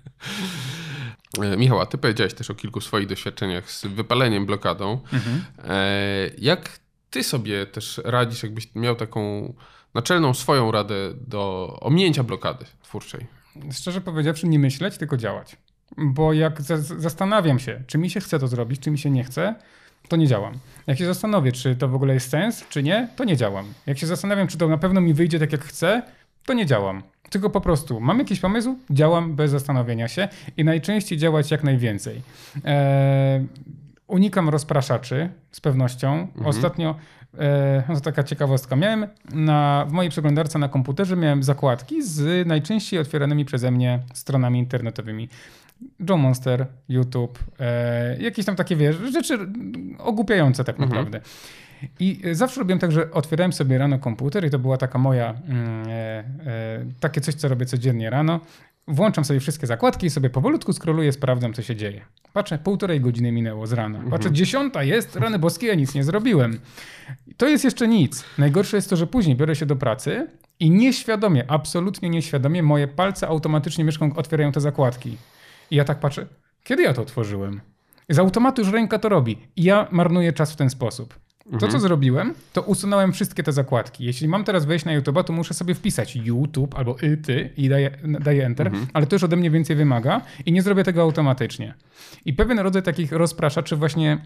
[1.41, 5.01] E, Michał, a ty powiedziałeś też o kilku swoich doświadczeniach z wypaleniem, blokadą.
[5.13, 5.45] Mhm.
[5.65, 6.79] E, jak
[7.13, 9.53] ty sobie też radzisz, jakbyś miał taką
[9.95, 10.95] naczelną swoją radę
[11.27, 13.27] do ominięcia blokady twórczej?
[13.73, 15.57] Szczerze powiedziawszy, nie myśleć, tylko działać.
[15.99, 16.63] Bo jak
[16.99, 19.55] zastanawiam się, czy mi się chce to zrobić, czy mi się nie chce,
[20.09, 20.53] to nie działam.
[20.87, 23.65] Jak się zastanowię, czy to w ogóle jest sens, czy nie, to nie działam.
[23.87, 26.03] Jak się zastanawiam, czy to na pewno mi wyjdzie tak, jak chcę,
[26.47, 27.03] to nie działam.
[27.31, 32.23] Tylko po prostu mam jakiś pomysł, działam bez zastanowienia się i najczęściej działać jak najwięcej.
[32.65, 33.47] Eee,
[34.07, 36.13] unikam rozpraszaczy z pewnością.
[36.13, 36.47] Mhm.
[36.47, 36.95] Ostatnio
[37.39, 38.77] E, no to taka ciekawostka.
[38.77, 44.59] Miałem na, w mojej przeglądarce na komputerze miałem zakładki z najczęściej otwieranymi przeze mnie stronami
[44.59, 45.29] internetowymi.
[46.09, 49.39] Joe Monster, YouTube, e, jakieś tam takie wiesz, rzeczy
[49.99, 51.21] ogłupiające tak naprawdę.
[52.01, 55.89] I zawsze robiłem tak, że otwierałem sobie rano komputer i to była taka moja, mm,
[55.89, 56.25] e, e,
[57.01, 58.41] takie coś, co robię codziennie rano.
[58.89, 62.05] Włączam sobie wszystkie zakładki i sobie powolutku scrolluję, sprawdzam, co się dzieje.
[62.33, 63.99] Patrzę, półtorej godziny minęło z rana.
[63.99, 64.35] Patrzę, Mhm.
[64.35, 66.61] dziesiąta jest, rany boskie, ja nic nie zrobiłem.
[67.37, 68.25] To jest jeszcze nic.
[68.39, 70.27] Najgorsze jest to, że później biorę się do pracy
[70.61, 75.17] i nieświadomie, absolutnie nieświadomie, moje palce automatycznie mieszką, otwierają te zakładki.
[75.71, 76.27] I ja tak patrzę,
[76.65, 77.61] kiedy ja to otworzyłem?
[78.09, 79.39] Z automatu już ręka to robi.
[79.57, 81.15] I ja marnuję czas w ten sposób.
[81.61, 84.05] To, co zrobiłem, to usunąłem wszystkie te zakładki.
[84.05, 87.69] Jeśli mam teraz wejść na YouTube'a, to muszę sobie wpisać YouTube albo y, ty i
[87.69, 91.75] daję, daję Enter, ale to już ode mnie więcej wymaga i nie zrobię tego automatycznie.
[92.25, 94.19] I pewien rodzaj takich rozpraszaczy właśnie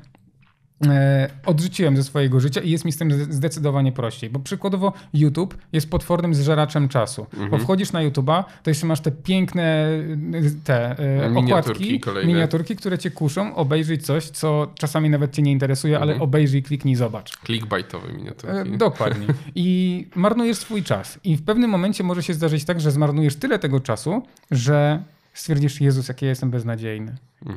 [1.47, 4.31] odrzuciłem ze swojego życia i jest mi z tym zde- zdecydowanie prościej.
[4.31, 7.27] Bo przykładowo YouTube jest potwornym zżeraczem czasu.
[7.51, 9.89] Bo wchodzisz na YouTube'a, to jeszcze masz te piękne
[10.35, 12.33] y, te e, Miniaturki okładki, kolejne.
[12.33, 16.95] miniaturki, które cię kuszą obejrzeć coś, co czasami nawet cię nie interesuje, ale obejrzyj, kliknij,
[16.95, 17.37] zobacz.
[17.47, 18.79] Clickbaitowe E, miniaturki.
[18.79, 19.27] Dokładnie.
[19.55, 21.19] I marnujesz swój czas.
[21.25, 25.03] I w pewnym momencie może się zdarzyć tak, że zmarnujesz tyle tego czasu, że
[25.39, 27.17] stwierdzisz, Jezus, jaki ja jestem beznadziejny.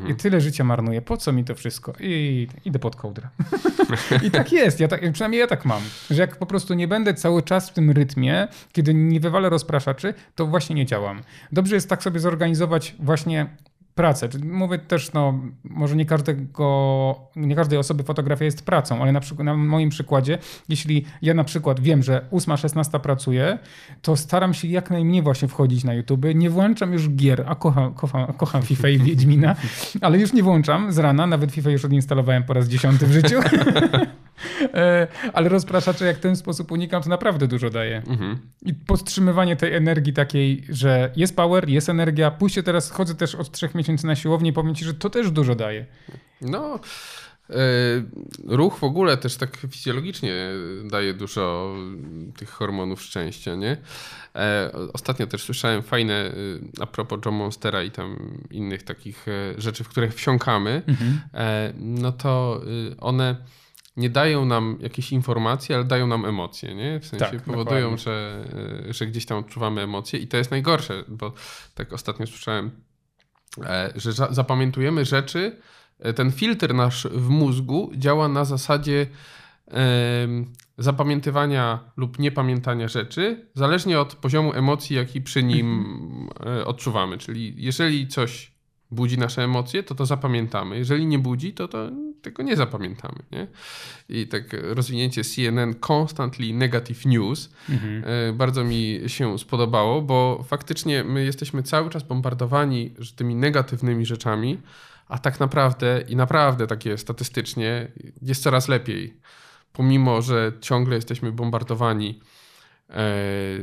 [0.10, 1.02] I tyle życia marnuję.
[1.02, 1.94] Po co mi to wszystko?
[2.00, 3.28] I idę pod kołdrę.
[4.28, 4.80] I tak jest.
[4.80, 5.82] Ja tak, przynajmniej ja tak mam.
[6.10, 10.14] Że jak po prostu nie będę cały czas w tym rytmie, kiedy nie wywalę rozpraszaczy,
[10.36, 11.22] to właśnie nie działam.
[11.52, 13.50] Dobrze jest tak sobie zorganizować właśnie
[13.96, 14.30] pracę.
[14.44, 19.46] Mówię też, no, może nie każdego, nie każdej osoby fotografia jest pracą, ale na, przykład,
[19.46, 20.38] na moim przykładzie,
[20.70, 23.60] jeśli ja na przykład wiem, że 8-16 pracuję,
[24.02, 26.26] to staram się jak najmniej właśnie wchodzić na YouTube.
[26.36, 29.56] Nie włączam już gier, a kocham, kocham, kocham FIFA i Wiedźmina,
[30.02, 33.40] ale już nie włączam z rana, nawet FIFA już odinstalowałem po raz dziesiąty w życiu.
[34.74, 37.98] E, ale rozpraszacze, jak w ten sposób unikam, to naprawdę dużo daje.
[37.98, 38.40] Mhm.
[38.62, 42.32] I podtrzymywanie tej energii takiej, że jest power, jest energia.
[42.32, 45.32] Pójście teraz, chodzę też od trzech miesięcy na siłownię i powiem ci, że to też
[45.32, 45.86] dużo daje.
[46.42, 46.80] No,
[47.50, 47.56] e,
[48.48, 50.34] ruch w ogóle też tak fizjologicznie
[50.92, 51.76] daje dużo
[52.38, 53.78] tych hormonów szczęścia, nie?
[54.36, 56.32] E, Ostatnio też słyszałem fajne,
[56.80, 59.26] a propos John Monstera i tam innych takich
[59.58, 60.82] rzeczy, w których wsiąkamy,
[61.34, 62.62] e, no to
[63.00, 63.36] one
[64.00, 67.00] nie dają nam jakiejś informacji, ale dają nam emocje, nie?
[67.00, 67.97] W sensie Tak, powodują, dokładnie.
[67.97, 71.34] że, że gdzieś tam odczuwamy emocje i to jest najgorsze, bo
[71.76, 72.72] tak ostatnio słyszałem,
[73.66, 75.58] e, że za- zapamiętujemy rzeczy,
[76.00, 79.08] e, ten filtr nasz w mózgu działa na zasadzie
[80.78, 87.18] zapamiętywania lub niepamiętania rzeczy, zależnie od poziomu emocji, jaki przy nim e, odczuwamy.
[87.18, 88.52] Czyli jeżeli coś
[88.92, 90.78] budzi nasze emocje, to to zapamiętamy.
[90.78, 91.90] Jeżeli nie budzi, to, to
[92.22, 93.20] tego nie zapamiętamy.
[93.32, 93.48] Nie?
[94.10, 97.50] I tak rozwinięcie CNN Constantly Negative News
[98.04, 104.58] e, bardzo mi się spodobało, bo faktycznie my jesteśmy cały czas bombardowani tymi negatywnymi rzeczami,
[105.08, 109.14] a tak naprawdę i naprawdę takie statystycznie jest coraz lepiej.
[109.74, 112.20] Pomimo, że ciągle jesteśmy bombardowani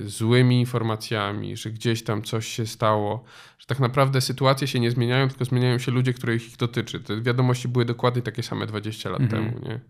[0.05, 3.25] złymi informacjami, że gdzieś tam coś się stało,
[3.59, 7.01] że tak naprawdę sytuacje się nie zmieniają, tylko zmieniają się ludzie, których ich dotyczy.
[7.01, 9.45] Te wiadomości były dokładnie takie same 20 lat Mhm.
[9.45, 9.81] temu, nie?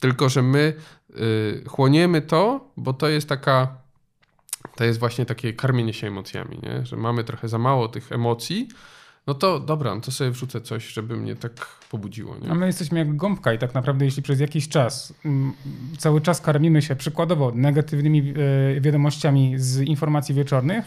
[0.00, 0.74] Tylko, że my
[1.10, 3.76] y, chłoniemy to, bo to jest taka,
[4.76, 6.86] to jest właśnie takie karmienie się emocjami, nie?
[6.86, 8.68] Że mamy trochę za mało tych emocji,
[9.26, 12.50] no to dobra, no to sobie wrzucę coś, żeby mnie tak pobudziło, nie?
[12.50, 15.52] A my jesteśmy jak gąbka i tak naprawdę jeśli przez jakiś czas mm,
[15.98, 18.34] cały czas karmimy się przykładowo negatywnymi
[18.76, 20.84] e, wiadomościami z informacji wieczornych,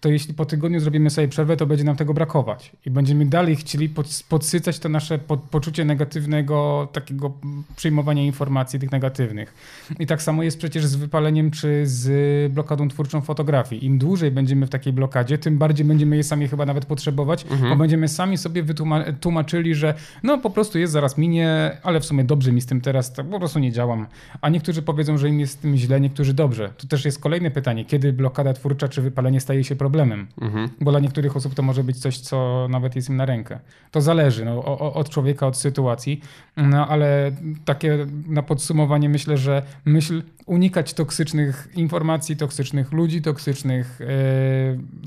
[0.00, 2.72] to jeśli po tygodniu zrobimy sobie przerwę, to będzie nam tego brakować.
[2.86, 7.32] I będziemy dalej chcieli pod, podsycać to nasze po, poczucie negatywnego takiego
[7.76, 9.54] przyjmowania informacji tych negatywnych.
[9.98, 13.86] I tak samo jest przecież z wypaleniem czy z blokadą twórczą fotografii.
[13.86, 17.76] Im dłużej będziemy w takiej blokadzie, tym bardziej będziemy je sami chyba nawet potrzebować, bo
[17.76, 22.24] będziemy sami sobie wytłumaczyli, tłumaczyli, że no po prostu jest, zaraz minie, ale w sumie
[22.24, 24.06] dobrze mi z tym teraz, tak po prostu nie działam.
[24.40, 26.72] A niektórzy powiedzą, że im jest z tym źle, niektórzy dobrze.
[26.76, 30.26] To też jest kolejne pytanie, kiedy blokada twórcza czy wypalenie staje się problemem?
[30.40, 30.68] Mhm.
[30.80, 33.58] Bo dla niektórych osób to może być coś, co nawet jest im na rękę.
[33.90, 36.20] To zależy no, o, od człowieka, od sytuacji,
[36.56, 37.32] no ale
[37.64, 44.06] takie na podsumowanie myślę, że myśl unikać toksycznych informacji, toksycznych ludzi, toksycznych, e,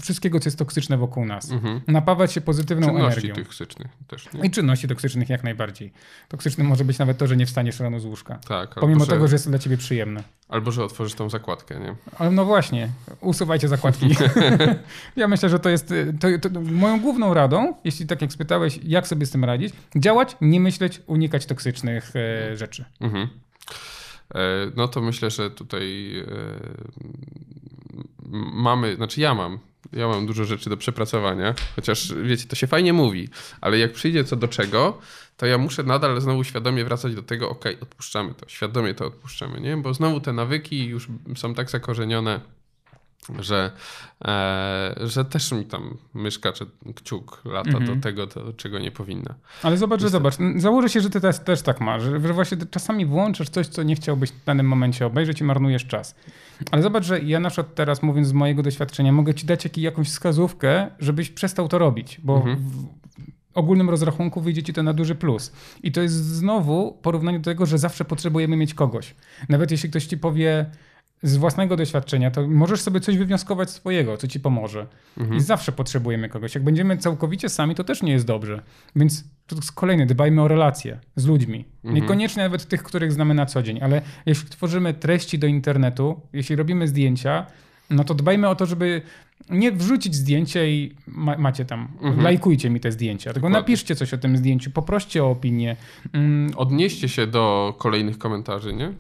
[0.02, 1.52] wszystkiego, co jest toksyczne wokół nas.
[1.52, 1.82] Mhm.
[1.88, 3.44] Napawać się pozytywną Czynności energią.
[3.44, 4.42] toksycznych też, nie?
[4.46, 5.92] I czynności toksycznych jak najbardziej.
[6.28, 8.40] Toksycznym może być nawet to, że nie wstaniesz rano z łóżka.
[8.48, 10.24] Tak, Pomimo że, tego, że jest dla ciebie przyjemne.
[10.50, 11.96] albo że otworzysz tą zakładkę, nie?
[12.18, 12.90] Ale no właśnie,
[13.22, 14.10] usuwajcie zakładki.
[15.16, 18.80] ja myślę, że to jest y, to, to, moją główną radą, jeśli tak jak spytałeś,
[18.84, 22.86] jak sobie z tym radzić, działać, nie myśleć, unikać toksycznych e, rzeczy.
[23.00, 23.28] Mhm.
[24.76, 26.14] no to myślę, że tutaj
[28.54, 29.60] mamy, znaczy ja mam
[29.94, 33.30] ja mam dużo rzeczy do przepracowania, chociaż wiecie, to się fajnie mówi,
[33.62, 34.98] ale jak przyjdzie co do czego,
[35.38, 39.62] to ja muszę nadal znowu świadomie wracać do tego, ok, odpuszczamy to, świadomie to odpuszczamy,
[39.62, 39.78] nie?
[39.78, 42.40] Bo znowu te nawyki już są tak zakorzenione,
[43.40, 43.72] że,
[44.26, 46.66] e, że też mi tam myszka czy
[46.96, 48.02] kciuk lata do mhm.
[48.02, 49.36] tego, do czego nie powinna.
[49.64, 53.06] Ale zobacz, że zobacz, założę się, że ty też, też tak masz, że właśnie czasami
[53.06, 56.16] włączasz coś, co nie chciałbyś w danym momencie obejrzeć i marnujesz czas.
[56.72, 60.08] Ale zobacz, że ja na przykład teraz, mówiąc z mojego doświadczenia, mogę ci dać jakąś
[60.08, 62.58] wskazówkę, żebyś przestał to robić, bo mhm.
[62.58, 63.00] w
[63.54, 65.52] ogólnym rozrachunku wyjdzie ci to na duży plus.
[65.84, 69.16] I to jest znowu porównanie do tego, że zawsze potrzebujemy mieć kogoś.
[69.50, 70.66] Nawet jeśli ktoś ci powie,
[71.24, 74.88] z własnego doświadczenia, to możesz sobie coś wywnioskować swojego, co ci pomoże.
[75.18, 75.38] Mhm.
[75.38, 76.56] I zawsze potrzebujemy kogoś.
[76.56, 78.62] Jak będziemy całkowicie sami, to też nie jest dobrze.
[78.96, 81.66] Więc to jest kolejne, dbajmy o relacje z ludźmi.
[81.76, 81.96] Mhm.
[81.96, 86.56] Niekoniecznie nawet tych, których znamy na co dzień, ale jeśli tworzymy treści do internetu, jeśli
[86.56, 87.46] robimy zdjęcia,
[87.90, 89.02] no to dbajmy o to, żeby
[89.50, 92.22] nie wrzucić zdjęcia i ma, macie tam, mhm.
[92.22, 93.60] lajkujcie mi te zdjęcia, tylko Dokładnie.
[93.60, 95.76] napiszcie coś o tym zdjęciu, poproście o opinię.
[96.14, 96.52] Mm.
[96.56, 98.94] Odnieście się do kolejnych komentarzy, nie?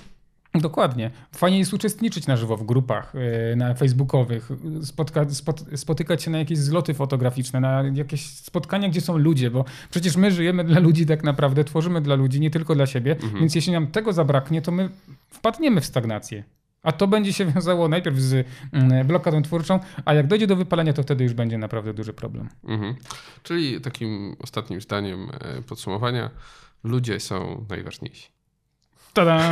[0.55, 1.11] Dokładnie.
[1.31, 4.49] Fajnie jest uczestniczyć na żywo w grupach y, na facebookowych,
[4.83, 9.65] spotka, spot, spotykać się na jakieś zloty fotograficzne, na jakieś spotkania, gdzie są ludzie, bo
[9.91, 13.39] przecież my żyjemy dla ludzi tak naprawdę, tworzymy dla ludzi, nie tylko dla siebie, mhm.
[13.39, 14.89] więc jeśli nam tego zabraknie, to my
[15.29, 16.43] wpadniemy w stagnację.
[16.83, 20.93] A to będzie się wiązało najpierw z mm, blokadą twórczą, a jak dojdzie do wypalenia,
[20.93, 22.49] to wtedy już będzie naprawdę duży problem.
[22.63, 22.95] Mhm.
[23.43, 26.29] Czyli takim ostatnim zdaniem e, podsumowania,
[26.83, 28.38] ludzie są najważniejsi.
[29.13, 29.51] Tada!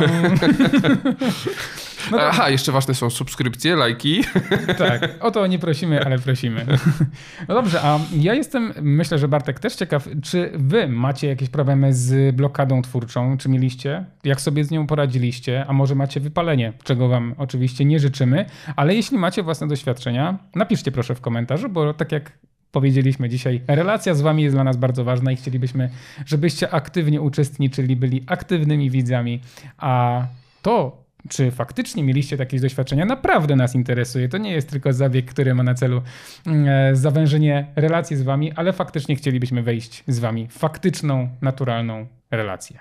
[2.10, 4.24] No Aha, jeszcze ważne są subskrypcje, lajki.
[4.78, 6.66] Tak, o to nie prosimy, ale prosimy.
[7.48, 11.94] No dobrze, a ja jestem, myślę, że Bartek też ciekaw, czy wy macie jakieś problemy
[11.94, 13.38] z blokadą twórczą?
[13.38, 14.04] Czy mieliście?
[14.24, 15.64] Jak sobie z nią poradziliście?
[15.68, 18.46] A może macie wypalenie, czego wam oczywiście nie życzymy,
[18.76, 22.32] ale jeśli macie własne doświadczenia, napiszcie proszę w komentarzu, bo tak jak
[22.72, 25.90] powiedzieliśmy dzisiaj, relacja z wami jest dla nas bardzo ważna i chcielibyśmy,
[26.26, 29.40] żebyście aktywnie uczestniczyli, byli aktywnymi widzami,
[29.76, 30.22] a
[30.62, 34.28] to, czy faktycznie mieliście takie doświadczenia, naprawdę nas interesuje.
[34.28, 36.02] To nie jest tylko zabieg, który ma na celu
[36.46, 42.06] mm, e, zawężenie relacji z wami, ale faktycznie chcielibyśmy wejść z wami w faktyczną, naturalną
[42.30, 42.78] relację.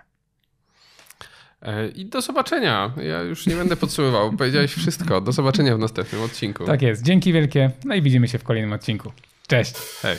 [1.61, 2.91] E, I do zobaczenia.
[3.03, 4.31] Ja już nie będę podsumował.
[4.31, 5.21] Powiedziałeś wszystko.
[5.21, 6.65] Do zobaczenia w następnym odcinku.
[6.65, 7.03] Tak jest.
[7.03, 7.71] Dzięki wielkie.
[7.85, 9.11] No i widzimy się w kolejnym odcinku.
[9.47, 9.73] Cześć.
[10.01, 10.17] Hej.